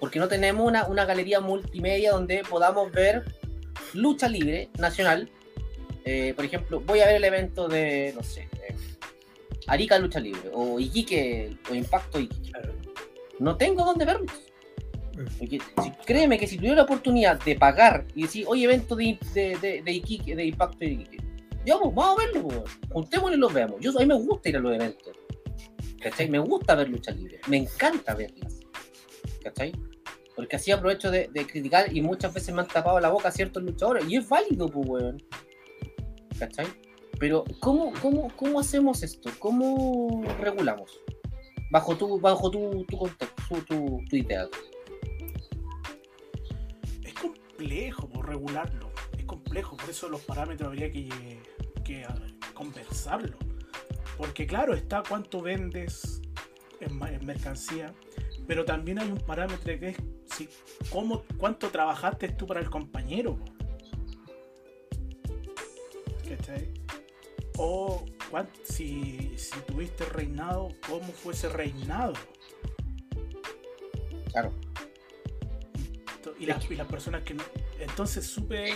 [0.01, 3.25] porque no tenemos una, una galería multimedia donde podamos ver
[3.95, 5.31] lucha libre nacional.
[6.05, 8.75] Eh, por ejemplo, voy a ver el evento de, no sé, eh,
[9.67, 12.53] Arica Lucha Libre, o Iquique, o Impacto Iquique.
[13.39, 14.33] No tengo dónde verlos.
[15.39, 19.19] Porque si- créeme que si tuviera la oportunidad de pagar y decir, oye, evento de,
[19.35, 21.19] de, de, de Iquique, de Impacto Iquique,
[21.67, 22.79] pues, vamos a verlo, pues.
[22.91, 23.77] juntémonos y los veamos.
[23.81, 25.13] Yo, a mí me gusta ir a los eventos.
[26.01, 26.31] ¿Cachai?
[26.31, 27.41] Me gusta ver lucha libre.
[27.49, 28.58] Me encanta verlas.
[29.43, 29.73] ¿Cachai?
[30.38, 34.09] Porque así aprovecho de, criticar y muchas veces me han tapado la boca ciertos luchadores.
[34.09, 35.23] Y es válido, pues, weón.
[36.38, 36.69] ¿Cachai?
[37.19, 39.31] Pero, ¿cómo, cómo, cómo hacemos esto?
[39.41, 41.01] ¿Cómo regulamos?
[41.73, 44.47] Bajo tu, bajo tu, tu contexto, tu, tu, idea.
[47.03, 48.93] Es complejo por regularlo.
[49.19, 51.09] Es complejo, por eso los parámetros habría que,
[51.85, 52.07] que,
[52.55, 53.37] conversarlo.
[54.17, 56.23] Porque claro, está cuánto vendes
[56.81, 57.93] en, en mercancía,
[58.49, 60.49] pero también hay un parámetro que es si,
[60.91, 63.39] cómo, cuánto trabajaste tú para el compañero.
[66.27, 66.73] ¿Cachai?
[67.59, 68.07] O
[68.65, 72.15] si, si tuviste reinado, cómo fue ese reinado.
[74.33, 74.53] Claro.
[76.38, 77.43] Y las, personas que no.
[77.81, 78.73] Entonces, súper.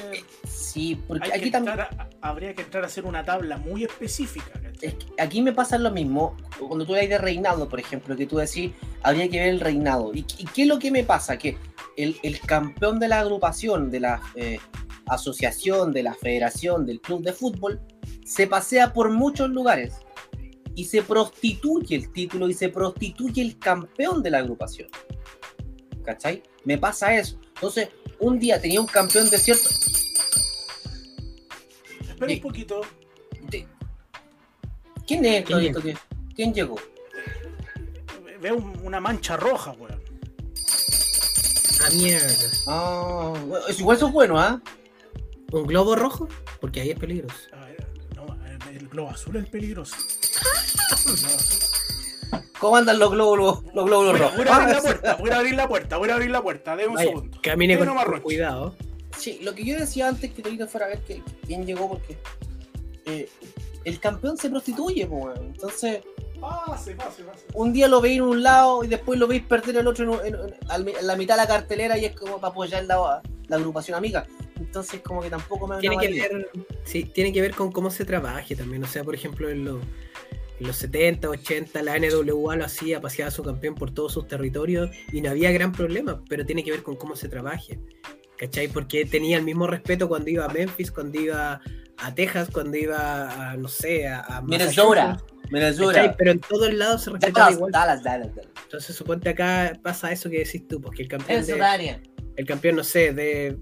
[0.49, 1.81] Sí, porque Hay aquí también.
[1.81, 4.53] a- habría que entrar a hacer una tabla muy específica.
[4.53, 4.73] ¿cachai?
[4.81, 8.27] es que aquí me pasa lo mismo cuando tú hablas de reinado, por ejemplo, que
[8.27, 10.13] tú decís, habría que ver el reinado.
[10.15, 11.37] ¿Y, y qué es lo que me pasa?
[11.39, 11.57] Que
[11.97, 14.59] el, el campeón de la agrupación, de la eh,
[15.07, 17.81] asociación, de la federación, del club de fútbol,
[18.25, 19.95] se pasea por muchos lugares
[20.75, 24.89] y se prostituye el título y se prostituye el campeón de la agrupación.
[26.05, 26.43] ¿Cachai?
[26.65, 27.39] Me pasa eso.
[27.63, 29.69] Entonces, un día tenía un campeón de cierto...
[32.09, 32.81] Espera un poquito.
[33.51, 33.69] de-
[35.07, 35.81] ¿Quién es, ¿Quién Claudito?
[35.81, 35.99] ¿Quién-
[36.35, 36.75] ¿Quién llegó?
[38.41, 40.03] Veo un- una mancha roja, weón.
[41.85, 42.51] Ah, mierda.
[42.67, 43.33] Ah,
[43.69, 44.61] es igual eso es bueno, ¿ah?
[45.53, 46.29] ¿Un globo rojo?
[46.61, 47.37] Porque ahí es peligroso.
[47.53, 48.27] A ver, no,
[48.71, 49.95] el, el globo azul es peligroso.
[51.07, 51.72] El globo azul.
[52.59, 54.37] ¿Cómo andan los glóbulos, los glóbulos Voy, a- rojos?
[54.39, 56.77] voy a abrir la puerta, voy a abrir la puerta, voy a abrir la puerta.
[56.77, 57.39] Deme un Vaya, segundo.
[57.43, 58.77] camine con, cuidado.
[59.19, 62.17] Sí, lo que yo decía antes que Torito fuera a ver que, quién llegó porque
[63.05, 63.29] eh,
[63.85, 65.37] el campeón se prostituye, weón.
[65.39, 66.03] Entonces,
[66.41, 67.45] Pase, pase, pase.
[67.55, 70.37] un día lo veis en un lado y después lo veis perder el otro en,
[71.03, 74.27] la mitad de la cartelera y es como para apoyar la, la agrupación amiga.
[74.57, 76.51] Entonces, como que tampoco me Tiene que, ver,
[76.85, 78.83] sí, tiene que ver con cómo se trabaje también.
[78.83, 79.83] O sea, por ejemplo, en, los-
[80.63, 84.29] en los 70, 80, la NWA lo hacía, paseaba a su campeón por todos sus
[84.29, 87.81] territorios y no había gran problema, pero tiene que ver con cómo se trabaje.
[88.39, 88.69] ¿Cachai?
[88.69, 91.61] Porque tenía el mismo respeto cuando iba a Memphis, cuando iba
[91.99, 96.15] a Texas, cuando iba a, no sé, a, a Minnesota, Minnesota.
[96.17, 97.73] Pero en todos lados se respetaba Dallas, igual.
[97.73, 98.29] Dallas, Dallas.
[98.63, 102.01] Entonces suponte acá pasa eso que decís tú, porque el campeón de.
[102.37, 103.59] El campeón, no sé, de,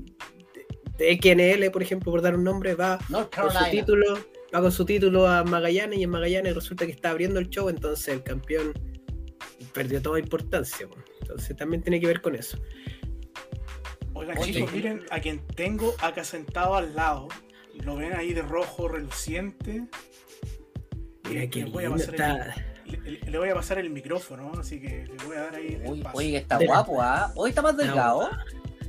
[0.99, 4.19] de, de XNL, por ejemplo, por dar un nombre, va con su título,
[4.55, 7.69] va con su título a Magallanes y en Magallanes resulta que está abriendo el show,
[7.69, 8.73] entonces el campeón
[9.73, 10.89] perdió toda importancia.
[10.89, 10.97] po.
[11.21, 12.59] Entonces también tiene que ver con eso.
[14.15, 14.53] Oigan, Oye.
[14.53, 17.29] chicos, miren a quien tengo acá sentado al lado.
[17.85, 19.85] Lo ven ahí de rojo reluciente.
[21.29, 22.55] Mira le voy a pasar está.
[22.87, 25.79] el- le, le voy a pasar el micrófono, así que le voy a dar ahí.
[25.81, 26.19] el Uy, paso.
[26.19, 27.33] oye, está De- guapo, ¿ah?
[27.37, 28.29] Hoy está más delgado.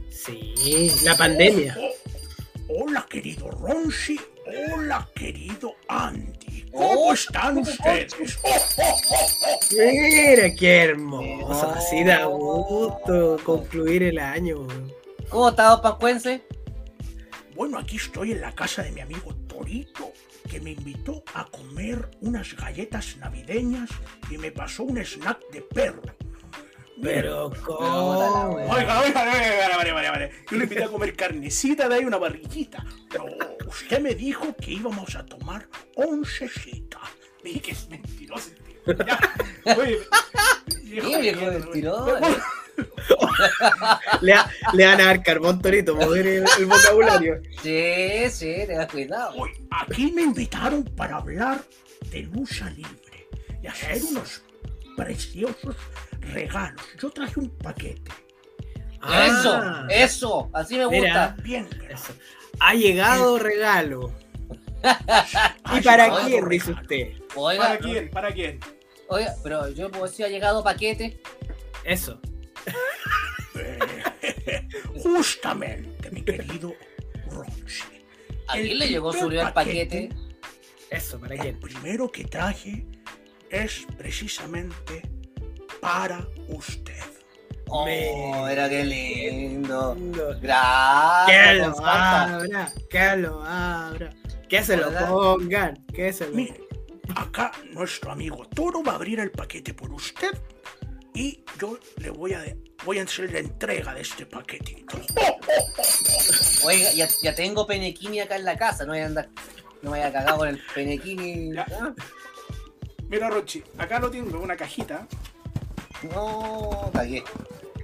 [0.10, 1.78] Sí, la pandemia.
[1.80, 4.20] Oh, hola, querido Ronchi.
[4.52, 6.66] Hola, querido Andy.
[6.72, 8.14] ¿Cómo Oh, están oh, ustedes?
[9.72, 11.68] Mira qué hermoso.
[11.68, 11.72] Oh.
[11.76, 14.68] Así da gusto concluir el año.
[15.30, 16.42] ¿Cómo está, don Pascuense?
[17.56, 20.12] Bueno, aquí estoy en la casa de mi amigo Torito,
[20.50, 23.90] que me invitó a comer unas galletas navideñas
[24.30, 26.02] y me pasó un snack de perro.
[27.02, 28.56] Pero cómo.
[28.56, 30.32] Oiga, oiga, oiga, oiga, vale, vale, vale.
[30.50, 32.86] Yo le invité a comer carnecita de ahí, una barriguita.
[33.18, 33.26] No,
[33.68, 37.00] usted me dijo que íbamos a tomar oncecita.
[37.44, 38.52] Dije que es mentiroso.
[38.86, 39.06] el tío.
[39.06, 39.20] Ya,
[39.78, 40.00] oye,
[40.84, 42.18] viejo mentiroso.
[44.22, 47.42] Le, ha- le van a dar carbón torito, mover el, el vocabulario.
[47.62, 49.34] Sí, sí, tengas cuidado.
[49.36, 51.62] Hoy, aquí me invitaron para hablar
[52.10, 53.28] de lucha libre
[53.62, 54.42] y hacer unos
[54.96, 55.76] preciosos
[56.22, 56.82] regalos.
[57.00, 58.12] Yo traje un paquete.
[59.04, 61.28] Eso, Ah, eso, así me Mira.
[61.28, 61.44] gusta.
[61.44, 62.14] Bien, eso.
[62.60, 64.14] Ha llegado regalo.
[64.84, 64.88] ¿Y
[65.78, 67.14] ha para quién, dice usted?
[67.36, 68.10] Oiga, ¿Para quién?
[68.10, 68.60] ¿Para quién?
[69.10, 71.22] oiga, pero yo puedo decir, ha llegado paquete.
[71.84, 72.20] Eso.
[75.04, 76.74] Justamente, mi querido
[77.30, 77.84] Ronchi.
[78.48, 80.10] ¿A El quién le llegó su primer primer paquete?
[80.90, 81.60] Eso, ¿para El quién?
[81.60, 82.86] primero que traje
[83.50, 85.02] es precisamente
[85.82, 87.00] para usted.
[87.68, 89.96] Oh, mira qué lindo.
[89.96, 92.36] Que Gracias, lo don Santa.
[92.36, 94.10] abra, que lo abra.
[94.50, 95.86] Que se lo pongan.
[95.94, 96.60] Que se lo Mire,
[97.16, 100.32] acá nuestro amigo Toro va a abrir el paquete por usted
[101.14, 102.44] y yo le voy a,
[102.86, 104.98] voy a hacer la entrega de este paquetito.
[106.66, 109.30] Oiga, ya, ya tengo penequini acá en la casa, no voy a andar,
[109.82, 111.58] no vaya a cagar con el penequini.
[111.58, 111.94] Ah,
[113.10, 115.08] Mira, Rochi, acá lo tengo, una cajita.
[116.04, 117.24] No, cagué.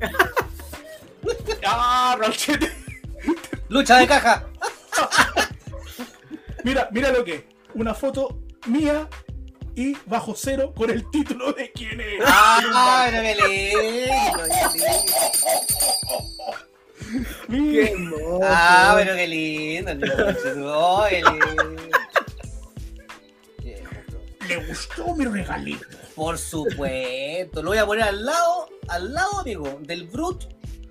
[1.65, 2.53] ¡Ah, Rochi!
[3.70, 4.45] Lucha de caja.
[6.63, 7.47] Mira, mira lo que.
[7.76, 9.07] Una foto mía
[9.76, 12.22] y bajo cero con el título de quién es.
[12.26, 14.43] Ah, pero qué lindo,
[17.47, 17.89] qué Mira.
[17.89, 18.39] hermoso.
[18.43, 19.91] Ah, pero qué lindo.
[20.65, 21.89] Oh, qué lindo.
[24.47, 25.86] ¿Le gustó mi regalito?
[26.18, 30.45] Por supuesto, lo voy a poner al lado, al lado, amigo, del Brut,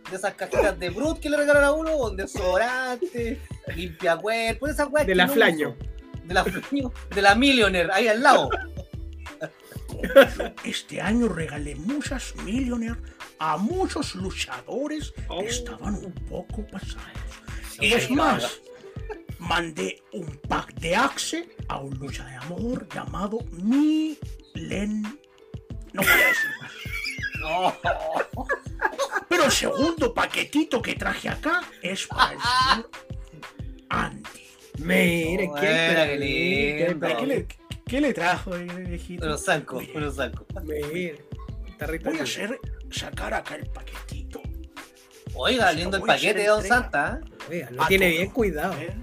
[0.08, 3.40] de esas cajitas de Brut que le regalan a uno, con desodorante,
[3.74, 5.76] limpia cuerpo, esas weas De la no Flaño.
[6.24, 8.48] De la Flaño, de la Millionaire, ahí al lado.
[10.64, 12.96] Este año regalé muchas Millionaire
[13.38, 15.40] a muchos luchadores Oh.
[15.40, 17.00] que estaban un poco pasados.
[17.72, 18.60] Sí, Y es más,
[19.38, 25.02] mandé un pack de Axe a un lucha de amor llamado Milen.
[25.92, 26.72] No voy a decir más.
[27.40, 27.74] No.
[29.28, 32.90] Pero el segundo paquetito que traje acá es para el señor
[33.90, 34.22] Andy.
[34.78, 37.06] Mira, Oh, qué qué lindo.
[37.16, 37.46] ¿Qué le,
[37.86, 39.24] qué le trajo, eh, viejito?
[39.24, 40.46] Me lo saco, me lo saco.
[40.64, 41.16] Mira,
[41.68, 42.10] está rico.
[42.10, 42.58] Voy a hacer
[42.90, 44.40] sacar acá el paquetito.
[45.34, 46.62] Oiga, lindo el paquete de Don.
[46.64, 47.20] Santa.
[47.22, 47.30] ¿eh?
[47.50, 48.18] Oiga, lo A tiene todo.
[48.18, 48.74] bien cuidado.
[48.80, 48.94] ¿eh?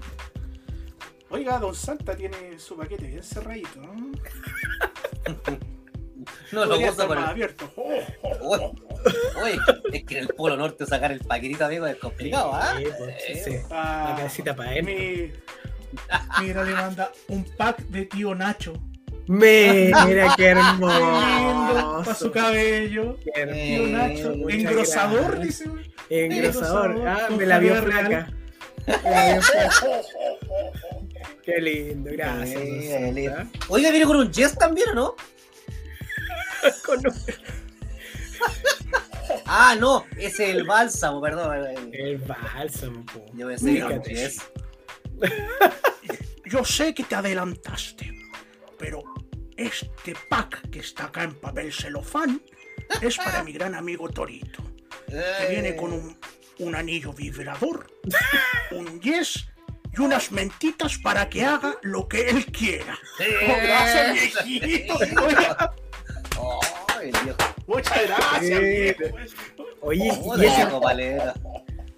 [1.34, 3.80] Oiga, Don Santa tiene su paquete bien cerradito.
[3.80, 4.12] ¿no?
[6.52, 7.12] No lo más el.
[7.18, 7.70] abierto.
[7.76, 8.74] Oh, oh, oh.
[9.42, 9.58] oye,
[9.92, 12.74] es que en el Polo Norte sacar el paquetito, amigo, es complicado, ¿ah?
[12.78, 13.56] Sí, pues, sí, sí.
[13.70, 14.84] Ah, La cabecita para él.
[14.84, 15.32] mi-
[16.40, 18.72] Mira, le manda un pack de tío Nacho.
[19.26, 22.14] Mira, qué Lindo, para hermoso.
[22.14, 23.16] su cabello.
[23.24, 24.36] Qué Eh, Tío Nacho.
[24.36, 25.42] muchas Engrosador, gracias.
[25.42, 25.64] dice.
[26.10, 26.90] Engrosador.
[26.92, 28.28] Engrosador, Ah, me la vio flaca.
[28.86, 29.70] Me la vio flaca.
[31.44, 32.60] Qué lindo, gracias.
[32.62, 33.10] Santa.
[33.12, 33.36] lindo.
[33.68, 35.16] Oiga, viene con un Jess también, ¿o no?
[36.86, 37.14] Con un-
[39.46, 41.90] Ah, no, ese es el bálsamo, perdón.
[41.92, 43.24] El bálsamo, po.
[43.34, 43.68] Yo era un
[44.02, 44.14] Fíjate.
[44.14, 44.38] Jess.
[46.46, 48.10] Yo sé que te adelantaste,
[48.78, 49.02] pero
[49.56, 52.42] este pack que está acá en papel celofán
[53.00, 54.62] es para mi gran amigo Torito.
[55.06, 56.18] que viene con un,
[56.58, 57.86] un anillo vibrador,
[58.72, 59.46] un yes
[59.96, 62.98] y unas mentitas para que haga lo que él quiera.
[63.20, 64.98] Oh, gracias, viejito.
[67.12, 67.36] Viejo.
[67.66, 68.54] muchas gracias, Sí.
[68.58, 69.16] viejo.
[69.82, 71.34] Oye, Hola, y paleta.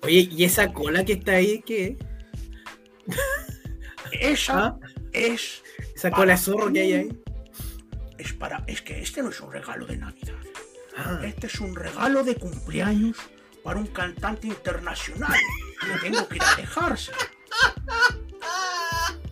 [0.03, 1.97] Oye, ¿y esa cola que está ahí qué?
[4.13, 4.79] Esa ¿Ah?
[5.13, 5.63] es.
[5.95, 7.23] Esa cola de zorro que hay ahí.
[8.19, 8.65] Es para.
[8.67, 10.35] Es que este no es un regalo de Navidad.
[10.97, 13.17] Ah, Este es un regalo de cumpleaños
[13.63, 15.35] para un cantante internacional.
[15.87, 17.13] Le tengo que ir a dejarse.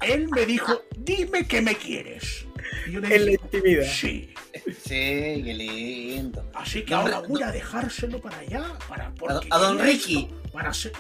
[0.03, 2.47] Él me dijo, dime que me quieres.
[2.87, 3.85] Y yo le en la intimidad.
[3.91, 4.31] sí.
[4.67, 6.49] Sí, qué lindo.
[6.55, 7.29] Así que ahora no.
[7.29, 10.31] voy a dejárselo para allá, para porque a don esto, Ricky.
[10.53, 10.93] para hacer.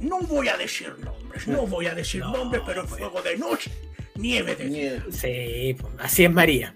[0.00, 2.98] No voy a decir nombres, no voy a decir No, nombres, pero pues.
[3.00, 3.70] fuego de noche,
[4.16, 4.64] nieve de.
[4.64, 5.04] Mierda.
[5.12, 6.74] Sí, pues, así es María.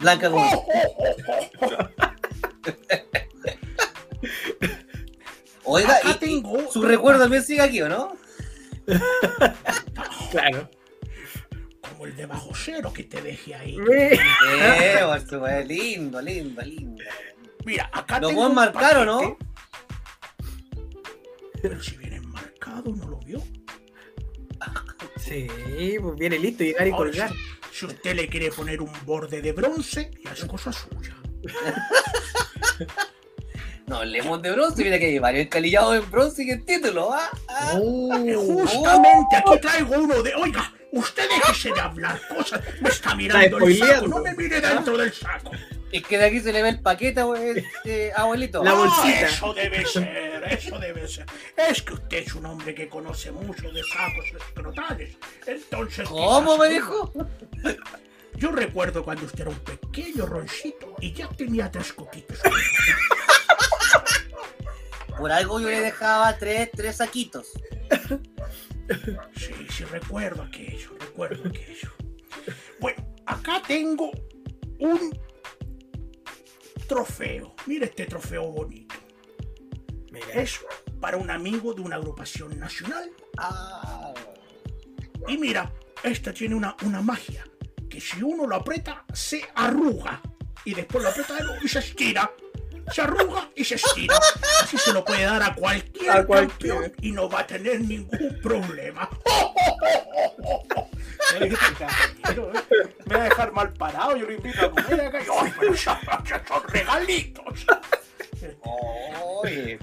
[0.00, 0.54] Blanca Gómez.
[5.64, 8.16] Oiga, Acá y, y tengo- su recuerdo también sigue aquí, ¿o no?
[10.30, 10.70] Claro.
[11.80, 13.76] Como el de bajo cero que te dejé ahí.
[13.88, 17.02] Eh, por supuesto, lindo, lindo, lindo.
[17.64, 19.38] Mira, acá ¿Lo tengo pueden un marcar o no?
[21.62, 23.42] Pero si viene enmarcado, no lo vio.
[25.18, 25.46] Sí,
[26.00, 27.30] pues viene listo llegar y Ahora, colgar.
[27.70, 31.14] si, si usted le quiere poner un borde de bronce, ya es cosa suya.
[33.90, 37.28] No hablemos de bronce, mira que hay varios encalillados en bronce y en título, ¿ah?
[37.48, 37.72] ¿Ah?
[37.74, 40.32] Oh, Justamente aquí traigo uno de.
[40.36, 42.60] Oiga, usted déjese de hablar cosas.
[42.80, 44.06] Me está mirando el saco.
[44.06, 45.50] No me mire dentro del saco.
[45.90, 47.20] Es que de aquí se le ve el paquete,
[47.56, 48.62] este, abuelito.
[48.62, 49.26] La Ah, bolsita.
[49.26, 51.26] eso debe ser, eso debe ser.
[51.56, 55.16] Es que usted es un hombre que conoce mucho de sacos escrotales.
[55.48, 56.08] Entonces.
[56.08, 57.12] ¿Cómo me dijo?
[58.36, 62.38] Yo recuerdo cuando usted era un pequeño roncito y ya tenía tres coquitos.
[65.20, 67.48] Por algo yo le dejaba tres, tres saquitos.
[69.36, 71.92] Sí, sí, recuerdo aquello, recuerdo aquello.
[72.80, 74.10] Bueno, acá tengo
[74.78, 75.16] un
[76.88, 77.54] trofeo.
[77.66, 78.94] Mira este trofeo bonito.
[80.10, 80.26] Mira.
[80.32, 80.58] Es
[81.00, 83.10] para un amigo de una agrupación nacional.
[83.36, 84.14] Ah,
[85.28, 85.70] Y mira,
[86.02, 87.44] esta tiene una, una magia.
[87.90, 90.22] Que si uno lo aprieta, se arruga.
[90.64, 92.32] Y después lo aprieta de nuevo y se estira.
[92.92, 94.14] Se arruga y se estira.
[94.62, 96.72] Así se lo puede dar a cualquier, A cualquier.
[96.74, 99.08] campeón y no va a tener ningún problema.
[103.06, 105.20] Me va a dejar mal parado, yo lo invito a comer acá.
[105.20, 105.96] y, ¡Ay, pero esos
[106.48, 107.66] son regalitos!
[109.42, 109.78] Oye.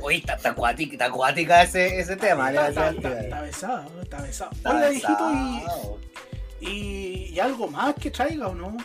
[0.00, 2.46] Oye, está, está acuática, está acuática ese, ese tema.
[2.48, 4.50] a Está, está- besado, está besado.
[4.52, 5.30] Está Oiga, viejito,
[6.60, 6.66] y.
[6.66, 8.76] ¿Y, y algo más que traiga o no?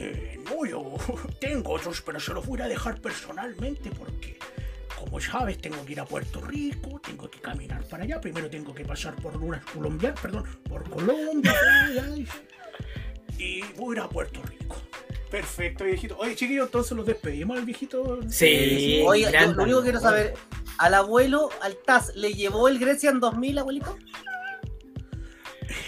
[0.00, 0.96] Eh, no, yo
[1.40, 4.38] tengo otros, pero se los voy a dejar personalmente porque,
[4.98, 8.18] como sabes, tengo que ir a Puerto Rico, tengo que caminar para allá.
[8.18, 11.54] Primero tengo que pasar por Lunas Colombia, perdón, por Colombia.
[13.38, 14.76] y voy a ir a Puerto Rico.
[15.30, 16.16] Perfecto, viejito.
[16.16, 18.20] Oye, chiquillo, entonces los despedimos al viejito.
[18.30, 19.04] Sí.
[19.06, 20.32] Oye, gran lo único que quiero saber,
[20.78, 23.98] ¿al abuelo, al TAS, le llevó el Grecian 2000, abuelito?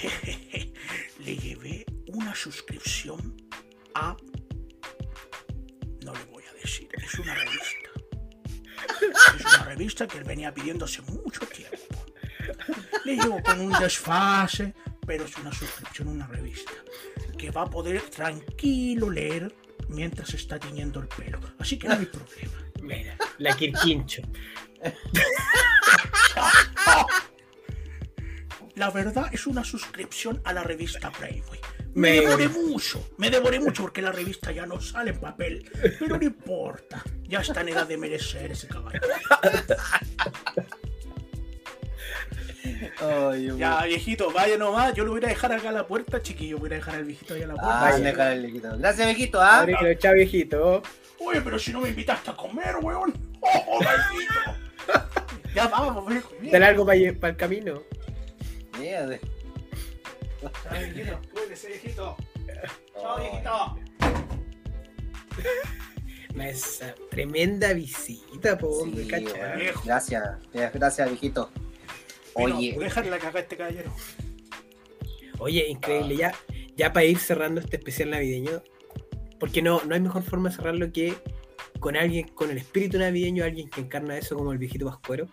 [1.25, 3.37] Le llevé una suscripción
[3.95, 4.17] a.
[6.05, 7.91] No le voy a decir, es una revista.
[9.39, 11.77] Es una revista que él venía pidiendo hace mucho tiempo.
[13.05, 14.75] Le llevo con un desfase,
[15.07, 16.73] pero es una suscripción a una revista
[17.39, 19.55] que va a poder tranquilo leer
[19.89, 21.41] mientras está tiñendo el pelo.
[21.59, 22.59] Así que no hay problema.
[22.81, 24.23] Mira, la Kirquincho.
[28.75, 31.59] La verdad es una suscripción a la revista Playboy.
[31.95, 35.71] Me Me- devoré mucho, me devoré mucho porque la revista ya no sale en papel.
[35.99, 39.01] Pero no importa, ya está en edad de merecer ese caballo.
[43.01, 44.95] Ay, Ya, viejito, vaya nomás.
[44.95, 46.59] Yo lo voy a dejar acá a la puerta, chiquillo.
[46.59, 47.79] Voy a dejar al viejito ahí a la puerta.
[47.81, 48.05] Ah, Vaya.
[48.05, 48.79] dejar el viejito.
[48.79, 49.59] Gracias, viejito, ¿ah?
[49.61, 50.83] Abrilo, chao viejito.
[51.19, 53.13] Oye, pero si no me invitaste a comer, weón.
[53.41, 54.33] ¡Oh, maldito!
[55.55, 56.33] Ya vamos, viejo.
[56.51, 57.83] Dale algo para el camino.
[58.79, 59.19] Mierda.
[60.43, 62.17] Ya, viejito, cuídese, viejito.
[62.95, 63.21] Chao, Oh.
[63.21, 63.79] viejito.
[66.43, 69.83] Esa tremenda visita, po, Sí, bueno, Viejo.
[69.85, 70.23] Gracias,
[70.53, 71.51] gracias, viejito.
[72.35, 73.93] Oye, dejarle la caga a este caballero.
[75.39, 76.35] Oye, increíble, ya,
[76.77, 78.63] ya para ir cerrando este especial navideño,
[79.39, 81.15] porque no, no hay mejor forma de cerrarlo que
[81.81, 85.29] con alguien, con el espíritu navideño, alguien que encarna eso como el viejito Pascuero.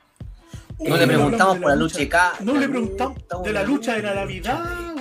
[0.80, 2.34] no le no preguntamos por la lucha de K.
[2.42, 4.96] No le preguntamos de la lucha de la Navidad,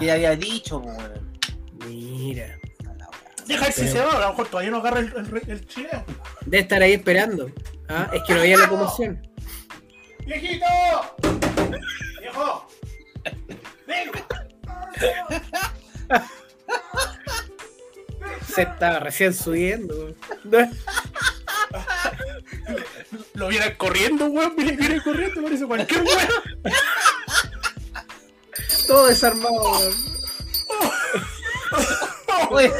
[0.00, 0.06] weón.
[0.06, 0.06] Caja.
[0.06, 1.40] ¿Qué había dicho, weón?
[1.86, 2.56] Mira.
[3.46, 6.04] Deja si se va, a lo mejor todavía no agarra el, el, el chileno.
[6.46, 7.50] Debe estar ahí esperando.
[7.88, 9.26] Ah, Es que no había locomoción.
[10.24, 10.66] ¡Viejito!
[12.20, 12.68] ¡Viejo!
[13.88, 14.26] ¡Venga!
[18.54, 20.14] Se estaba recién subiendo.
[20.44, 20.70] No,
[23.34, 24.54] Lo vieran corriendo, weón.
[24.56, 26.18] Viene, viene corriendo, parece cualquier weón.
[28.90, 29.94] Todo desarmado, weón.
[32.50, 32.72] Oye,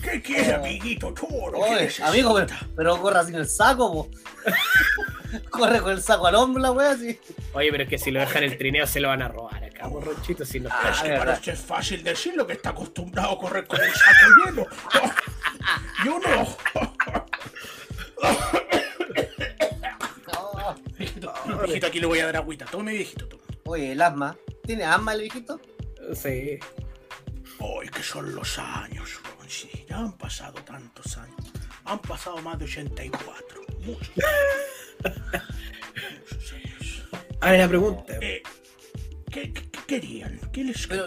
[0.00, 1.52] ¿Qué quiere, amiguito toro?
[1.58, 2.06] ¿Qué oye, necesita?
[2.08, 2.46] amigo, pero,
[2.76, 4.10] pero corra sin el saco, po.
[5.50, 7.18] Corre con el saco al hombro, la wea, así.
[7.54, 9.88] Oye, pero es que si lo dejan el trineo se lo van a robar acá,
[9.88, 11.18] borronchito, si no Ah, Es que verdad.
[11.24, 14.66] para usted es fácil decirlo que está acostumbrado a correr con el saco lleno.
[16.04, 16.56] Yo no.
[21.20, 21.58] No.
[21.66, 22.64] Viejito, aquí le voy a dar agüita.
[22.66, 23.28] Tome, viejito.
[23.66, 24.36] Oye, el asma.
[24.64, 25.60] ¿Tiene asma el viejito?
[26.14, 26.58] Sí.
[27.60, 29.48] Ay, que son los años, weón.
[29.48, 31.36] Sí, ya han pasado tantos años.
[31.84, 33.62] Han pasado más de 84.
[33.84, 34.10] Muchos.
[36.30, 37.02] Muchos años.
[37.40, 38.18] A ver, la pregunta.
[38.20, 38.42] Eh,
[39.30, 40.40] ¿qué, qué- qué querían?
[40.52, 41.06] ¿Qué les Pero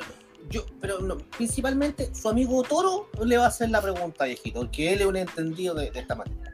[0.50, 4.94] yo, pero no, principalmente su amigo Toro le va a hacer la pregunta, viejito, porque
[4.94, 6.54] él es un entendido de, de esta manera.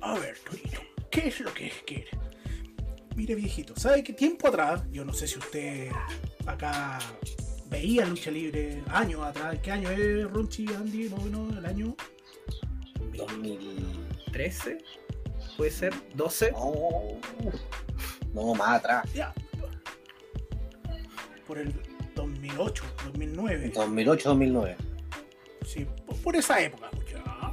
[0.00, 0.80] A ver, Torito,
[1.10, 2.10] ¿qué es lo que quiere?
[3.14, 4.82] Mire, viejito, ¿sabe qué tiempo atrás?
[4.90, 5.90] Yo no sé si usted
[6.46, 6.98] acá
[7.68, 9.58] veía lucha libre años atrás.
[9.62, 11.10] ¿Qué año es, Ronchi, Andy?
[11.10, 11.94] No, no, el año.
[13.14, 13.58] 2000.
[14.32, 14.82] ¿13?
[15.56, 15.92] ¿Puede ser?
[16.16, 16.52] ¿12?
[16.52, 17.20] No,
[18.32, 19.12] no, más atrás.
[19.12, 19.32] Ya.
[21.46, 21.74] Por el
[22.14, 23.72] 2008, 2009.
[23.74, 24.76] 2008-2009.
[25.66, 26.90] Sí, por, por esa época.
[27.10, 27.52] ya.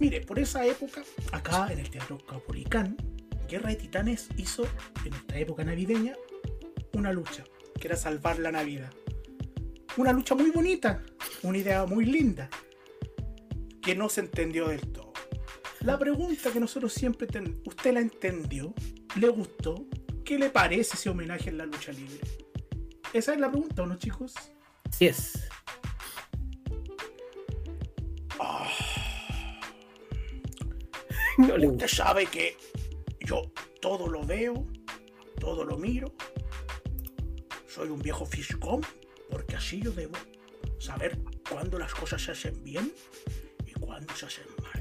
[0.00, 2.96] Mire, por esa época, acá en el Teatro Capolicán,
[3.48, 4.64] Guerra de Titanes hizo,
[5.04, 6.14] en esta época navideña,
[6.92, 7.44] una lucha,
[7.80, 8.92] que era salvar la Navidad.
[9.96, 11.02] Una lucha muy bonita,
[11.42, 12.48] una idea muy linda,
[13.82, 15.12] que no se entendió del todo.
[15.80, 18.74] La pregunta que nosotros siempre ten- ¿usted la entendió?
[19.16, 19.86] ¿Le gustó?
[20.24, 22.18] ¿Qué le parece ese homenaje en la lucha libre?
[23.12, 24.32] Esa es la pregunta, ¿o no, chicos?
[24.88, 25.32] Así es.
[28.40, 28.68] Ah.
[31.38, 32.56] No le Usted sabe que
[33.24, 33.50] yo
[33.80, 34.66] todo lo veo,
[35.40, 36.12] todo lo miro.
[37.66, 38.82] Soy un viejo fiscón,
[39.30, 40.14] porque así yo debo
[40.78, 41.18] saber
[41.48, 42.92] cuándo las cosas se hacen bien
[43.66, 44.74] y cuándo se hacen mal.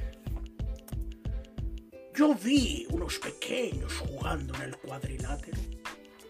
[2.15, 5.59] Yo vi unos pequeños jugando en el cuadrilátero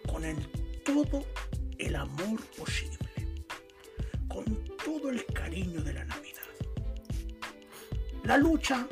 [0.07, 0.24] con
[0.86, 1.26] todo
[1.78, 3.09] el amor posible,
[4.30, 4.45] con
[4.86, 6.41] todo el cariño de la Navidad.
[8.24, 8.88] La lucha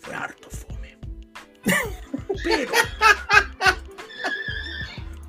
[0.00, 0.69] fue harto fome.
[2.42, 2.72] Pero,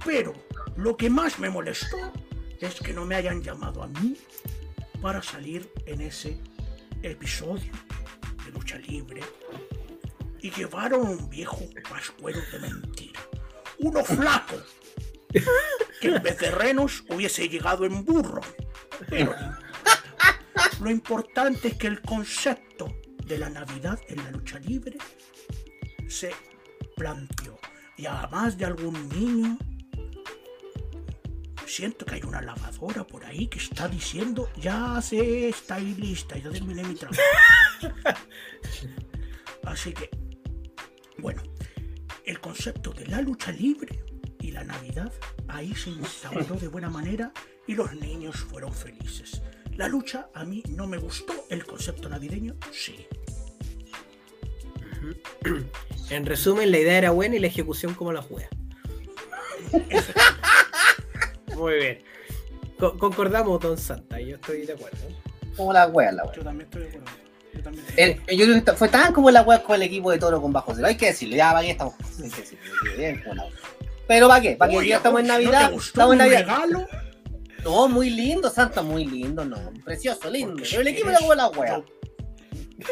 [0.06, 0.34] pero,
[0.78, 1.98] lo que más me molestó
[2.60, 4.18] es que no me hayan llamado a mí
[5.02, 6.40] para salir en ese
[7.02, 7.72] episodio
[8.46, 9.22] de lucha libre
[10.42, 13.20] y llevaron un viejo pascuero de mentira.
[13.80, 14.62] Uno flaco
[16.00, 18.42] que en vez de renos hubiese llegado en burro.
[19.10, 19.34] Pero
[20.82, 22.94] lo importante es que el concepto
[23.26, 24.98] de la Navidad en la lucha libre
[26.08, 26.32] se
[27.98, 29.58] Y además de algún niño,
[31.68, 36.38] siento que hay una lavadora por ahí que está diciendo, ya sé, está ahí lista,
[36.38, 37.22] ya terminé mi trabajo.
[39.64, 40.10] Así que,
[41.18, 41.44] bueno,
[42.26, 44.04] el concepto de la lucha libre
[44.40, 45.14] y la Navidad
[45.48, 47.32] ahí se instauró de buena manera
[47.68, 49.42] y los niños fueron felices.
[49.76, 53.08] La lucha a mí no me gustó, el concepto navideño sí.
[56.12, 58.50] En resumen, la idea era buena y la ejecución como la juega.
[61.56, 62.00] Muy bien.
[62.80, 64.98] Co- concordamos, Don Santa, yo estoy de acuerdo.
[65.56, 66.34] Como la wea, la wea.
[66.36, 67.08] Yo también estoy de acuerdo.
[67.54, 68.38] Yo también estoy de El- acuerdo.
[68.38, 70.74] yo que esta- fue tan como la wea con el equipo de Toro con Bajo
[70.76, 70.88] Cero.
[70.88, 71.94] Hay que decirlo, ya para qué estamos.
[72.24, 72.64] Hay que decirlo,
[72.98, 73.54] bien, como la wea.
[74.08, 75.72] Pero para qué, para qué ya estamos en ¿no Navidad.
[75.72, 76.40] gustó estamos en Navidad.
[76.42, 76.88] regalo?
[77.64, 79.72] No, muy lindo, Santa, muy lindo, no.
[79.86, 80.64] Precioso, lindo.
[80.70, 81.78] Pero el equipo quieres, era como la wea.
[81.78, 81.86] yo-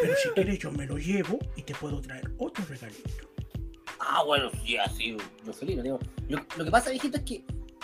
[0.01, 3.29] Pero si quieres yo me lo llevo y te puedo traer otro regalito.
[3.99, 5.17] Ah, bueno, sí, así,
[5.83, 5.99] digo.
[6.29, 7.43] Lo, lo que pasa, viejito, es que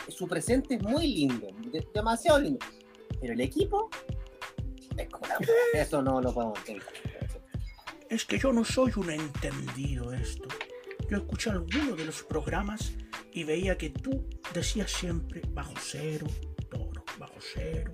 [0.10, 2.66] su presente es muy lindo, de- demasiado lindo.
[3.20, 3.90] Pero el equipo
[4.98, 5.82] es como la wea.
[5.84, 6.60] Eso no lo podemos.
[8.10, 10.48] Es que yo no soy un entendido de esto.
[11.10, 12.94] Yo escuché algunos de los programas
[13.34, 16.28] y veía que tú decías siempre bajo cero,
[16.70, 17.92] toro, bajo cero.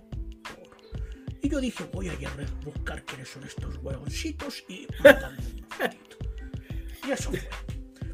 [1.42, 2.32] Y yo dije, voy a ir a
[2.64, 6.18] buscar quiénes son estos huevoncitos y mandarle un fotito.
[7.08, 7.50] Y eso fue.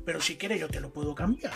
[0.05, 1.51] Pero si quieres yo te lo puedo cambiar.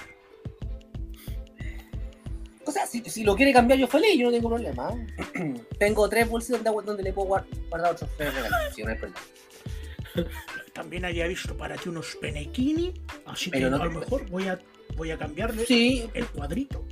[2.65, 4.93] O sea, si, si lo quiere cambiar, yo feliz, yo no tengo problema.
[5.80, 8.89] tengo tres bolsitos de agua donde le puedo guar- guardar otros tres regalos, si no
[8.91, 9.22] hay problema.
[10.74, 12.93] También había visto para ti unos penequini,
[13.26, 14.59] así que Pero no a lo mejor voy a,
[14.95, 16.86] voy a cambiarle Sí, el cuadrito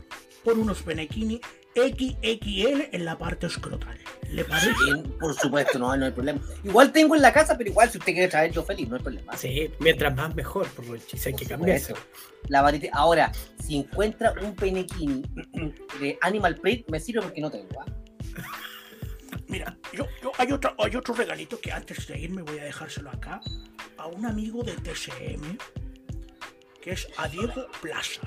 [0.43, 1.39] por unos penequini
[1.75, 3.97] XXL en la parte escrotal.
[4.29, 4.71] ¿Le parece?
[4.73, 6.39] Sí, por supuesto, no, no hay problema.
[6.63, 9.01] Igual tengo en la casa, pero igual si usted quiere traer yo feliz, no hay
[9.01, 9.35] problema.
[9.37, 12.07] Sí, mientras más mejor, porque si hay que Por cambiar supuesto.
[12.47, 13.31] La varita- Ahora,
[13.65, 15.23] si encuentra un peinequini
[15.99, 17.81] de Animal Print, me sirve porque no tengo.
[17.81, 17.85] ¿ah?
[19.47, 23.09] Mira, yo, yo, hay, otro, hay otro regalito que antes de irme voy a dejárselo
[23.09, 23.41] acá
[23.97, 25.57] a un amigo de TCM,
[26.81, 28.21] que es a Diego Plaza.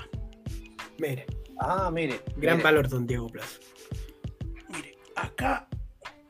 [0.97, 1.25] Mire,
[1.59, 2.21] Ah, mire.
[2.37, 2.63] gran mire.
[2.63, 3.59] valor, don Diego Plaza.
[4.69, 5.67] Mire, acá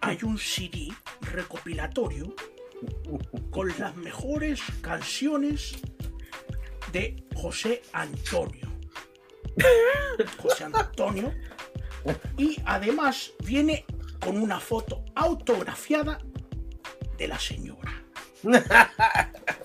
[0.01, 0.89] hay un CD
[1.21, 2.33] recopilatorio
[3.51, 5.75] con las mejores canciones
[6.91, 8.67] de José Antonio.
[10.37, 11.33] José Antonio.
[12.37, 13.85] Y además viene
[14.19, 16.19] con una foto autografiada
[17.17, 18.03] de la señora.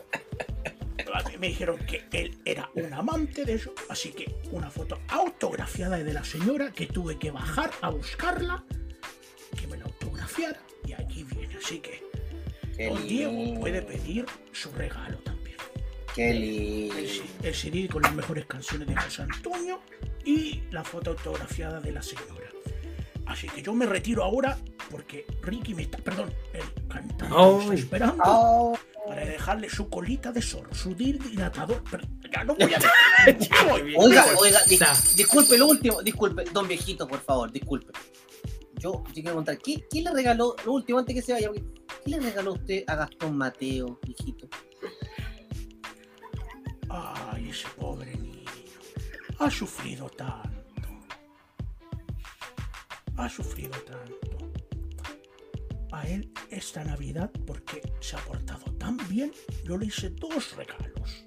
[1.38, 6.12] Me dijeron que él era un amante de eso, así que una foto autografiada de
[6.12, 8.64] la señora que tuve que bajar a buscarla,
[9.60, 11.56] que me la autografiara y allí viene.
[11.56, 12.02] Así que
[12.76, 15.56] Qué Don Diego puede pedir su regalo también.
[16.14, 16.94] Qué El, lindo.
[16.96, 19.80] C- el CD con las mejores canciones de José Antonio
[20.24, 22.48] y la foto autografiada de la señora.
[23.26, 24.58] Así que yo me retiro ahora
[24.90, 27.78] porque Ricky me está, perdón, el cantante me está Ay.
[27.78, 28.78] esperando Oh,
[29.18, 31.82] para dejarle su colita de zorro, su dilatador.
[31.90, 32.78] Pero ya no voy a
[33.38, 33.94] Ya voy.
[33.96, 34.92] Oiga, oiga, dis- Está.
[35.16, 37.92] disculpe lo último, disculpe, don viejito, por favor, disculpe.
[38.78, 42.10] Yo, yo quiero preguntar, ¿qué, ¿qué le regaló, lo último antes que se vaya, ¿qué
[42.12, 44.48] le regaló usted a Gastón Mateo, viejito?
[46.88, 48.48] Ay, ese pobre niño.
[49.40, 50.88] Ha sufrido tanto.
[53.16, 54.47] Ha sufrido tanto.
[55.90, 59.32] A él esta Navidad, porque se ha portado tan bien,
[59.64, 61.24] yo le hice dos regalos.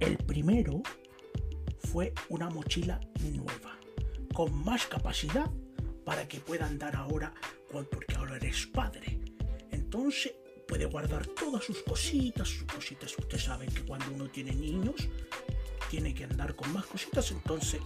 [0.00, 0.82] El primero
[1.78, 3.78] fue una mochila nueva,
[4.32, 5.50] con más capacidad
[6.04, 7.34] para que pueda andar ahora,
[7.70, 9.20] porque ahora eres padre.
[9.70, 10.32] Entonces
[10.66, 13.16] puede guardar todas sus cositas, sus cositas.
[13.18, 15.08] Usted sabe que cuando uno tiene niños,
[15.90, 17.80] tiene que andar con más cositas, entonces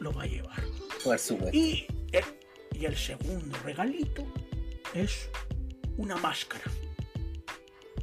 [0.00, 0.62] lo va a llevar.
[1.02, 1.56] Por supuesto.
[1.56, 2.24] Y el,
[2.74, 4.26] y el segundo regalito
[4.94, 5.28] es
[5.96, 6.64] una máscara.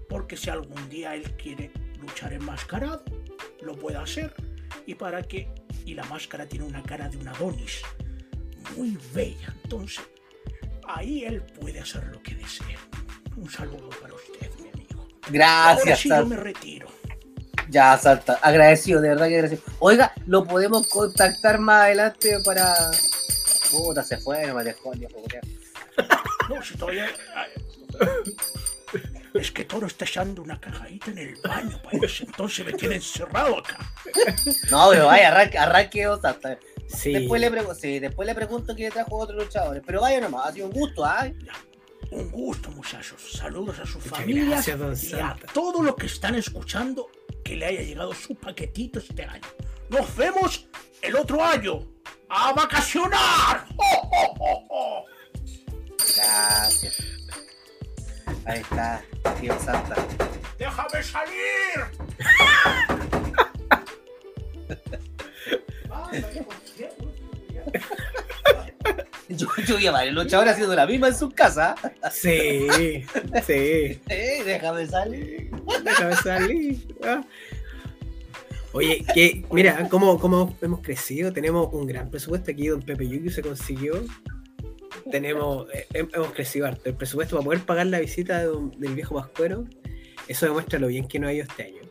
[0.10, 3.04] Porque si algún día él quiere luchar enmascarado,
[3.62, 4.34] lo puede hacer.
[4.86, 5.50] Y para que.
[5.86, 7.82] Y la máscara tiene una cara de un Adonis.
[8.76, 9.56] Muy bella.
[9.64, 10.02] Entonces,
[10.88, 12.78] ahí él puede hacer lo que desee.
[13.36, 15.02] Un saludo para usted, mi amigo.
[15.02, 16.88] Ahora Gracias, sí yo me retiro.
[17.70, 18.34] Ya, Santa.
[18.42, 19.64] Agradecido, de verdad que agradecido.
[19.80, 22.92] Oiga, lo podemos contactar más adelante para.
[23.72, 25.24] Puta, se fue, no me dejó el viejo.
[26.50, 27.08] No, si todavía.
[29.34, 32.26] Es que Toro está echando una cajadita en el baño, parece.
[32.26, 33.78] Entonces me tiene encerrado acá.
[34.70, 36.60] No, pero vaya, arranque, arranque, Santa.
[36.88, 37.14] Sí.
[37.14, 39.82] Después le, pregunto, sí, después le pregunto quién le trajo otros luchadores.
[39.86, 41.32] Pero vaya nomás, ha sido un gusto, ¿ah?
[42.12, 43.22] Un gusto, muchachos.
[43.32, 47.10] Saludos a su Muchas familia gracias, don y a todos los que están escuchando
[47.44, 49.48] que le haya llegado su paquetito este año.
[49.90, 50.68] Nos vemos
[51.02, 51.91] el otro año.
[52.34, 53.66] ¡A vacacionar!
[53.76, 55.06] ¡Oh, oh, oh, oh!
[56.16, 56.98] Gracias.
[58.46, 59.02] Ahí está,
[59.40, 59.96] tío Santa.
[60.58, 61.92] ¡Déjame salir!
[69.28, 71.76] Yo, yo vi a varios luchadores haciendo la misma en su casa.
[72.12, 72.68] Sí,
[73.46, 74.02] sí.
[74.10, 75.52] Eh, déjame salir.
[75.84, 76.88] Déjame salir.
[78.74, 81.34] Oye, que, mira, cómo, cómo hemos crecido.
[81.34, 82.52] Tenemos un gran presupuesto.
[82.52, 84.02] Aquí Don Pepe Yuki se consiguió.
[85.10, 86.82] Tenemos, eh, hem- hemos crecido harto.
[86.86, 89.66] El presupuesto para poder pagar la visita de del viejo Pascuero.
[90.28, 91.82] Eso demuestra lo bien que nos ha ido este año.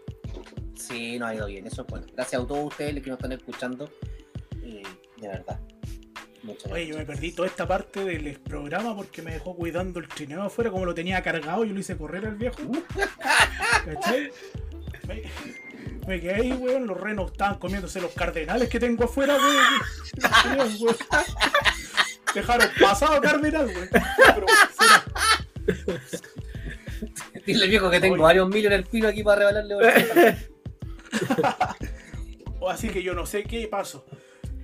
[0.74, 2.06] Sí, nos ha ido bien, eso es bueno.
[2.14, 3.90] Gracias a todos ustedes que nos están escuchando.
[4.62, 5.60] de verdad.
[6.42, 7.06] Muchas Oye, yo me gracias.
[7.18, 10.94] perdí toda esta parte del programa porque me dejó cuidando el trineo afuera, como lo
[10.94, 12.56] tenía cargado, yo lo hice correr al viejo.
[13.84, 14.30] ¿Cachai?
[16.06, 20.78] Me, quedé ahí, weón, los renos estaban comiéndose los cardenales que tengo afuera, weón.
[20.80, 20.96] Weón.
[22.34, 23.88] Dejaron pasado cardenal, weón.
[23.90, 24.46] Pero.
[27.46, 28.22] Dile al viejo que tengo Oye.
[28.22, 29.50] varios millones en el pino aquí para.
[32.60, 34.04] O Así que yo no sé qué pasó.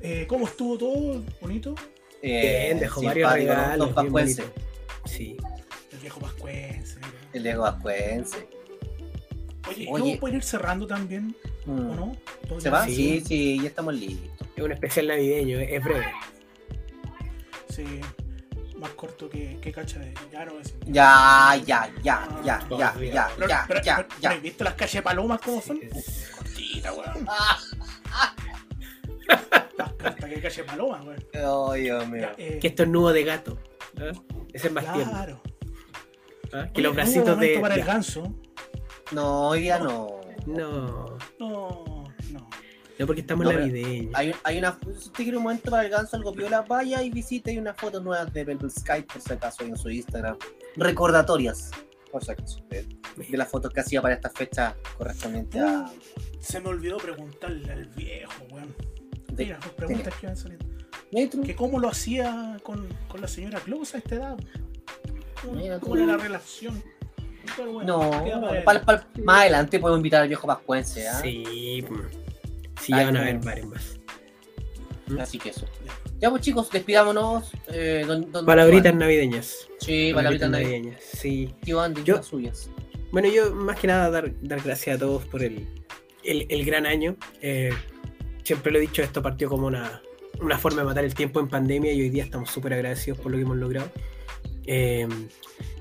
[0.01, 1.23] Eh, ¿Cómo estuvo todo?
[1.41, 1.75] ¿Bonito?
[2.23, 3.89] Eh, Bien, dejó varios regalos.
[3.89, 4.45] Bien Pascuense.
[5.05, 5.37] Sí.
[5.93, 6.99] El viejo pascuense.
[7.33, 8.49] El Diego Vascuense.
[9.69, 10.13] Oye, Oye.
[10.15, 11.35] ¿yo puedo ir cerrando también?
[11.67, 11.97] ¿O Mm.
[11.97, 12.17] no?
[12.49, 12.85] ¿Todo ¿Se va?
[12.87, 12.95] Sí.
[12.95, 14.47] Sí, sí, ya estamos listos.
[14.57, 16.07] Es un especial navideño, es breve.
[17.69, 17.85] Sí,
[18.79, 20.15] más corto que, que cacha de.
[20.33, 20.75] Ya no es.
[20.87, 24.07] Ya, ya, ya, ya, Oh, ya, ya, Pero, ya, pero- ya, pero- ya.
[24.31, 25.79] ¿pero ¿Viste las calles de palomas cómo son?
[25.83, 27.27] Es- Cortita, weón.
[27.29, 27.59] Ah,
[29.77, 31.25] Las cartas que calle paloma, weón.
[31.45, 32.23] Oh, Dios mío.
[32.23, 33.59] Ya, eh, Que esto es nudo de gato.
[33.99, 34.13] ¿ah?
[34.53, 35.13] Ese es más tierno.
[35.13, 35.43] Claro.
[36.53, 36.67] ¿ah?
[36.73, 37.59] Que Oye, los bracitos de.
[37.59, 38.35] para el ganso.
[39.13, 40.21] No, hoy día no.
[40.47, 42.49] No, No, no.
[42.99, 44.15] no porque estamos No, pero- navideños.
[44.15, 44.79] Hay, hay una.
[44.85, 47.51] Si usted quiere un momento para el ganso, algo piola, vaya y visite.
[47.53, 50.37] Hay unas fotos nuevas de Velvet Sky, por si acaso, en su Instagram.
[50.77, 51.71] Recordatorias,
[52.11, 52.87] por si acaso, de,
[53.29, 55.87] de las fotos que hacía para esta fecha correspondiente a.
[56.41, 58.75] Se me olvidó preguntarle al viejo, weón.
[59.33, 60.67] de- Mira, las preguntas que van saliendo.
[61.13, 61.43] Metro.
[61.43, 64.37] Que cómo lo hacía con, con la señora Claus a esta edad.
[65.43, 66.03] ¿Cómo, Mira cómo tú.
[66.03, 66.83] era la relación?
[67.57, 68.83] Pero bueno, No, para
[69.23, 71.21] más adelante podemos invitar al viejo Pascuense, ¿ah?
[71.23, 71.95] Sí, mm.
[72.81, 74.01] sí, ya van a haber varios más.
[75.21, 75.67] Así que eso.
[76.19, 77.53] Ya pues chicos, despidámonos.
[77.69, 79.69] Eh, don, don- Palabritas navideñas.
[79.79, 80.83] Sí, palabritas navideñas.
[80.83, 81.03] navideñas.
[81.05, 81.55] Sí.
[81.63, 82.71] Tío Andy, Yo- las suyas.
[83.13, 85.67] Bueno, yo más que nada dar, dar gracias a todos por el,
[86.25, 87.17] el, el gran año.
[87.41, 87.71] Eh,
[88.43, 90.03] siempre lo he dicho, esto partió como una,
[90.41, 93.31] una forma de matar el tiempo en pandemia y hoy día estamos súper agradecidos por
[93.31, 93.89] lo que hemos logrado.
[94.67, 95.07] Eh,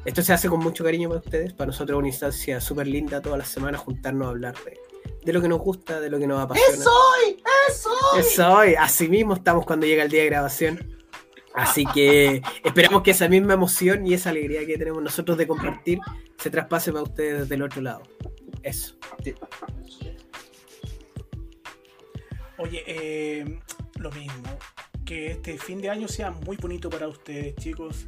[0.06, 1.54] esto se hace con mucho cariño para ustedes.
[1.54, 4.78] Para nosotros es una instancia súper linda todas las semanas juntarnos a hablar de,
[5.24, 6.74] de lo que nos gusta, de lo que nos apasiona.
[6.74, 7.44] ¡Eso hoy!
[7.70, 8.20] ¡Eso hoy!
[8.20, 10.96] Eso hoy, así mismo estamos cuando llega el día de grabación.
[11.56, 16.00] Así que esperamos que esa misma emoción y esa alegría que tenemos nosotros de compartir
[16.38, 18.04] se traspase para ustedes desde el otro lado.
[18.62, 18.96] Eso.
[22.58, 23.60] Oye, eh,
[23.96, 24.58] lo mismo.
[25.06, 28.08] Que este fin de año sea muy bonito para ustedes, chicos.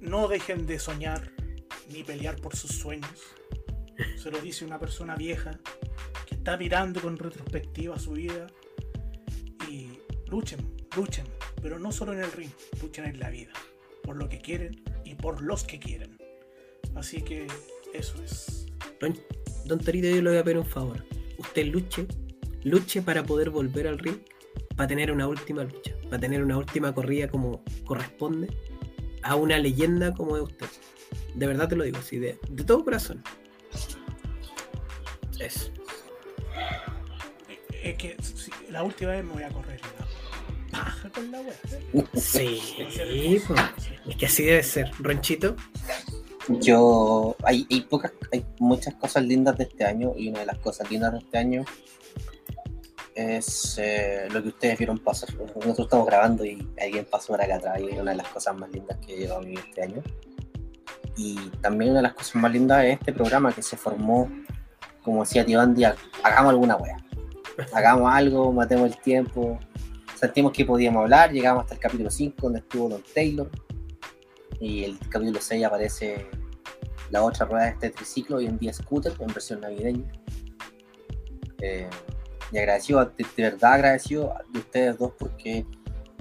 [0.00, 1.30] No dejen de soñar
[1.92, 3.10] ni pelear por sus sueños.
[4.16, 5.60] Se lo dice una persona vieja
[6.26, 8.46] que está mirando con retrospectiva su vida.
[9.68, 9.98] Y
[10.30, 11.26] luchen, luchen.
[11.60, 13.52] Pero no solo en el ring, luchen en la vida.
[14.02, 16.16] Por lo que quieren y por los que quieren.
[16.94, 17.46] Así que
[17.92, 18.66] eso es.
[19.00, 19.18] Don,
[19.66, 21.04] don yo le voy a pedir un favor.
[21.36, 22.06] Usted luche,
[22.64, 24.18] luche para poder volver al ring,
[24.76, 28.48] para tener una última lucha, para tener una última corrida como corresponde
[29.22, 30.66] a una leyenda como es usted.
[31.34, 33.22] De verdad te lo digo así, de, de todo corazón.
[35.38, 35.70] Eso.
[37.82, 41.54] Es que si- la última vez me voy a correr la paja con la wea.
[42.14, 42.60] Sí,
[43.46, 43.58] pues,
[44.06, 44.90] es que así debe ser.
[44.98, 45.56] Ronchito,
[46.48, 50.58] Yo, hay, hay pocas, hay muchas cosas lindas de este año y una de las
[50.58, 51.64] cosas lindas de este año
[53.14, 55.34] es eh, lo que ustedes vieron pasar.
[55.34, 58.56] Nosotros estamos grabando y alguien pasó por acá atrás y es una de las cosas
[58.56, 60.02] más lindas que he llegado a vivir este año.
[61.16, 64.30] Y también una de las cosas más lindas es este programa que se formó,
[65.02, 65.84] como decía Tío Andy,
[66.22, 66.96] hagamos alguna wea.
[67.74, 69.58] Hagamos algo, matemos el tiempo.
[70.14, 73.50] Sentimos que podíamos hablar, llegamos hasta el capítulo 5 donde estuvo Don Taylor.
[74.60, 76.26] Y el capítulo 6 aparece
[77.10, 80.10] la otra rueda de este triciclo, hoy en día Scooter, en versión navideña.
[81.60, 81.88] Eh,
[82.52, 85.64] y agradecido, de, de verdad agradecido de ustedes dos porque,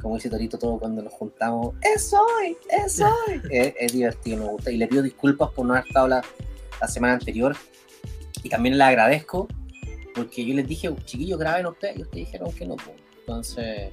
[0.02, 3.42] como dice Torito, todo cuando nos juntamos, es hoy, es hoy.
[3.52, 4.72] es, es divertido, me gusta.
[4.72, 6.24] Y le pido disculpas por no haber estado la,
[6.82, 7.56] la semana anterior.
[8.44, 9.48] Y también le agradezco
[10.16, 12.76] porque yo les dije, chiquillos, graben ustedes, y ustedes dijeron que no.
[12.76, 12.96] pues.
[13.20, 13.92] Entonces,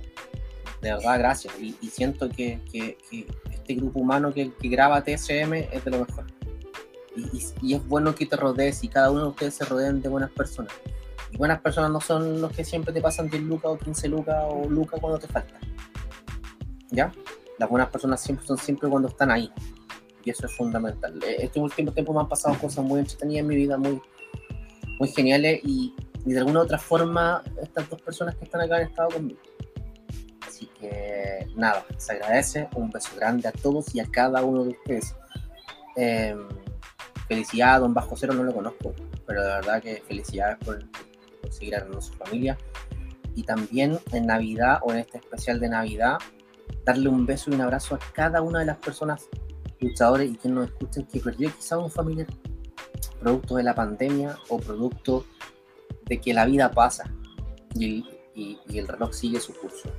[0.83, 1.55] de verdad, gracias.
[1.61, 5.91] Y, y siento que, que- que este grupo humano que, que graba TSM es de
[5.91, 6.27] lo mejor.
[7.17, 10.01] Y, y- y es bueno que te rodees y cada uno de ustedes se rodeen
[10.03, 10.73] de buenas personas.
[11.39, 14.69] Buenas personas no son los que siempre te pasan 10 lucas o 15 lucas o
[14.69, 15.59] lucas cuando te falta.
[16.91, 17.13] ¿Ya?
[17.59, 19.51] Las buenas personas siempre son siempre cuando están ahí.
[20.25, 21.23] Y eso es fundamental.
[21.23, 24.01] Eh, Este último tiempo me han pasado cosas muy entretenidas en mi vida, muy,
[24.99, 25.61] muy geniales.
[25.65, 29.11] Y, y de alguna u otra forma, estas dos personas que están acá han estado
[29.11, 29.41] conmigo.
[30.47, 32.69] Así que nada, se agradece.
[32.75, 35.15] Un beso grande a todos y a cada uno de ustedes.
[35.97, 36.37] Eh,
[37.29, 38.95] felicidad Don Bajo Cero, no lo conozco,
[39.27, 40.79] pero de verdad que felicidades por
[41.53, 42.57] seguir armando su familia.
[43.35, 46.19] Y también en Navidad o en este especial de Navidad,
[46.85, 49.29] darle un beso y un abrazo a cada una de las personas
[49.81, 52.27] luchadores y quien nos escuchen que perdió quizá un familiar
[53.21, 55.27] producto de la pandemia o producto
[56.07, 57.05] de que la vida pasa
[57.75, 58.05] y
[58.37, 59.91] y- y el reloj sigue su curso.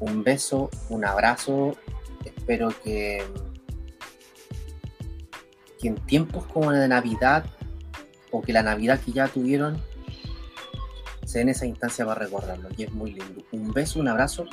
[0.00, 1.76] Un beso, un abrazo,
[2.24, 3.22] espero que,
[5.78, 7.44] que en tiempos como el de Navidad
[8.30, 9.80] o que la Navidad que ya tuvieron
[11.36, 13.44] den esa instancia para recordarlo y es muy lindo.
[13.52, 14.46] Un beso, un abrazo,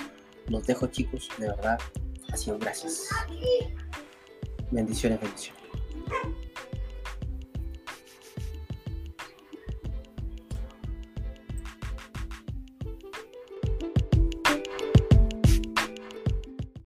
[0.47, 1.79] los dejo chicos, de verdad,
[2.31, 3.07] ha sido gracias.
[4.71, 5.61] Bendiciones, bendiciones.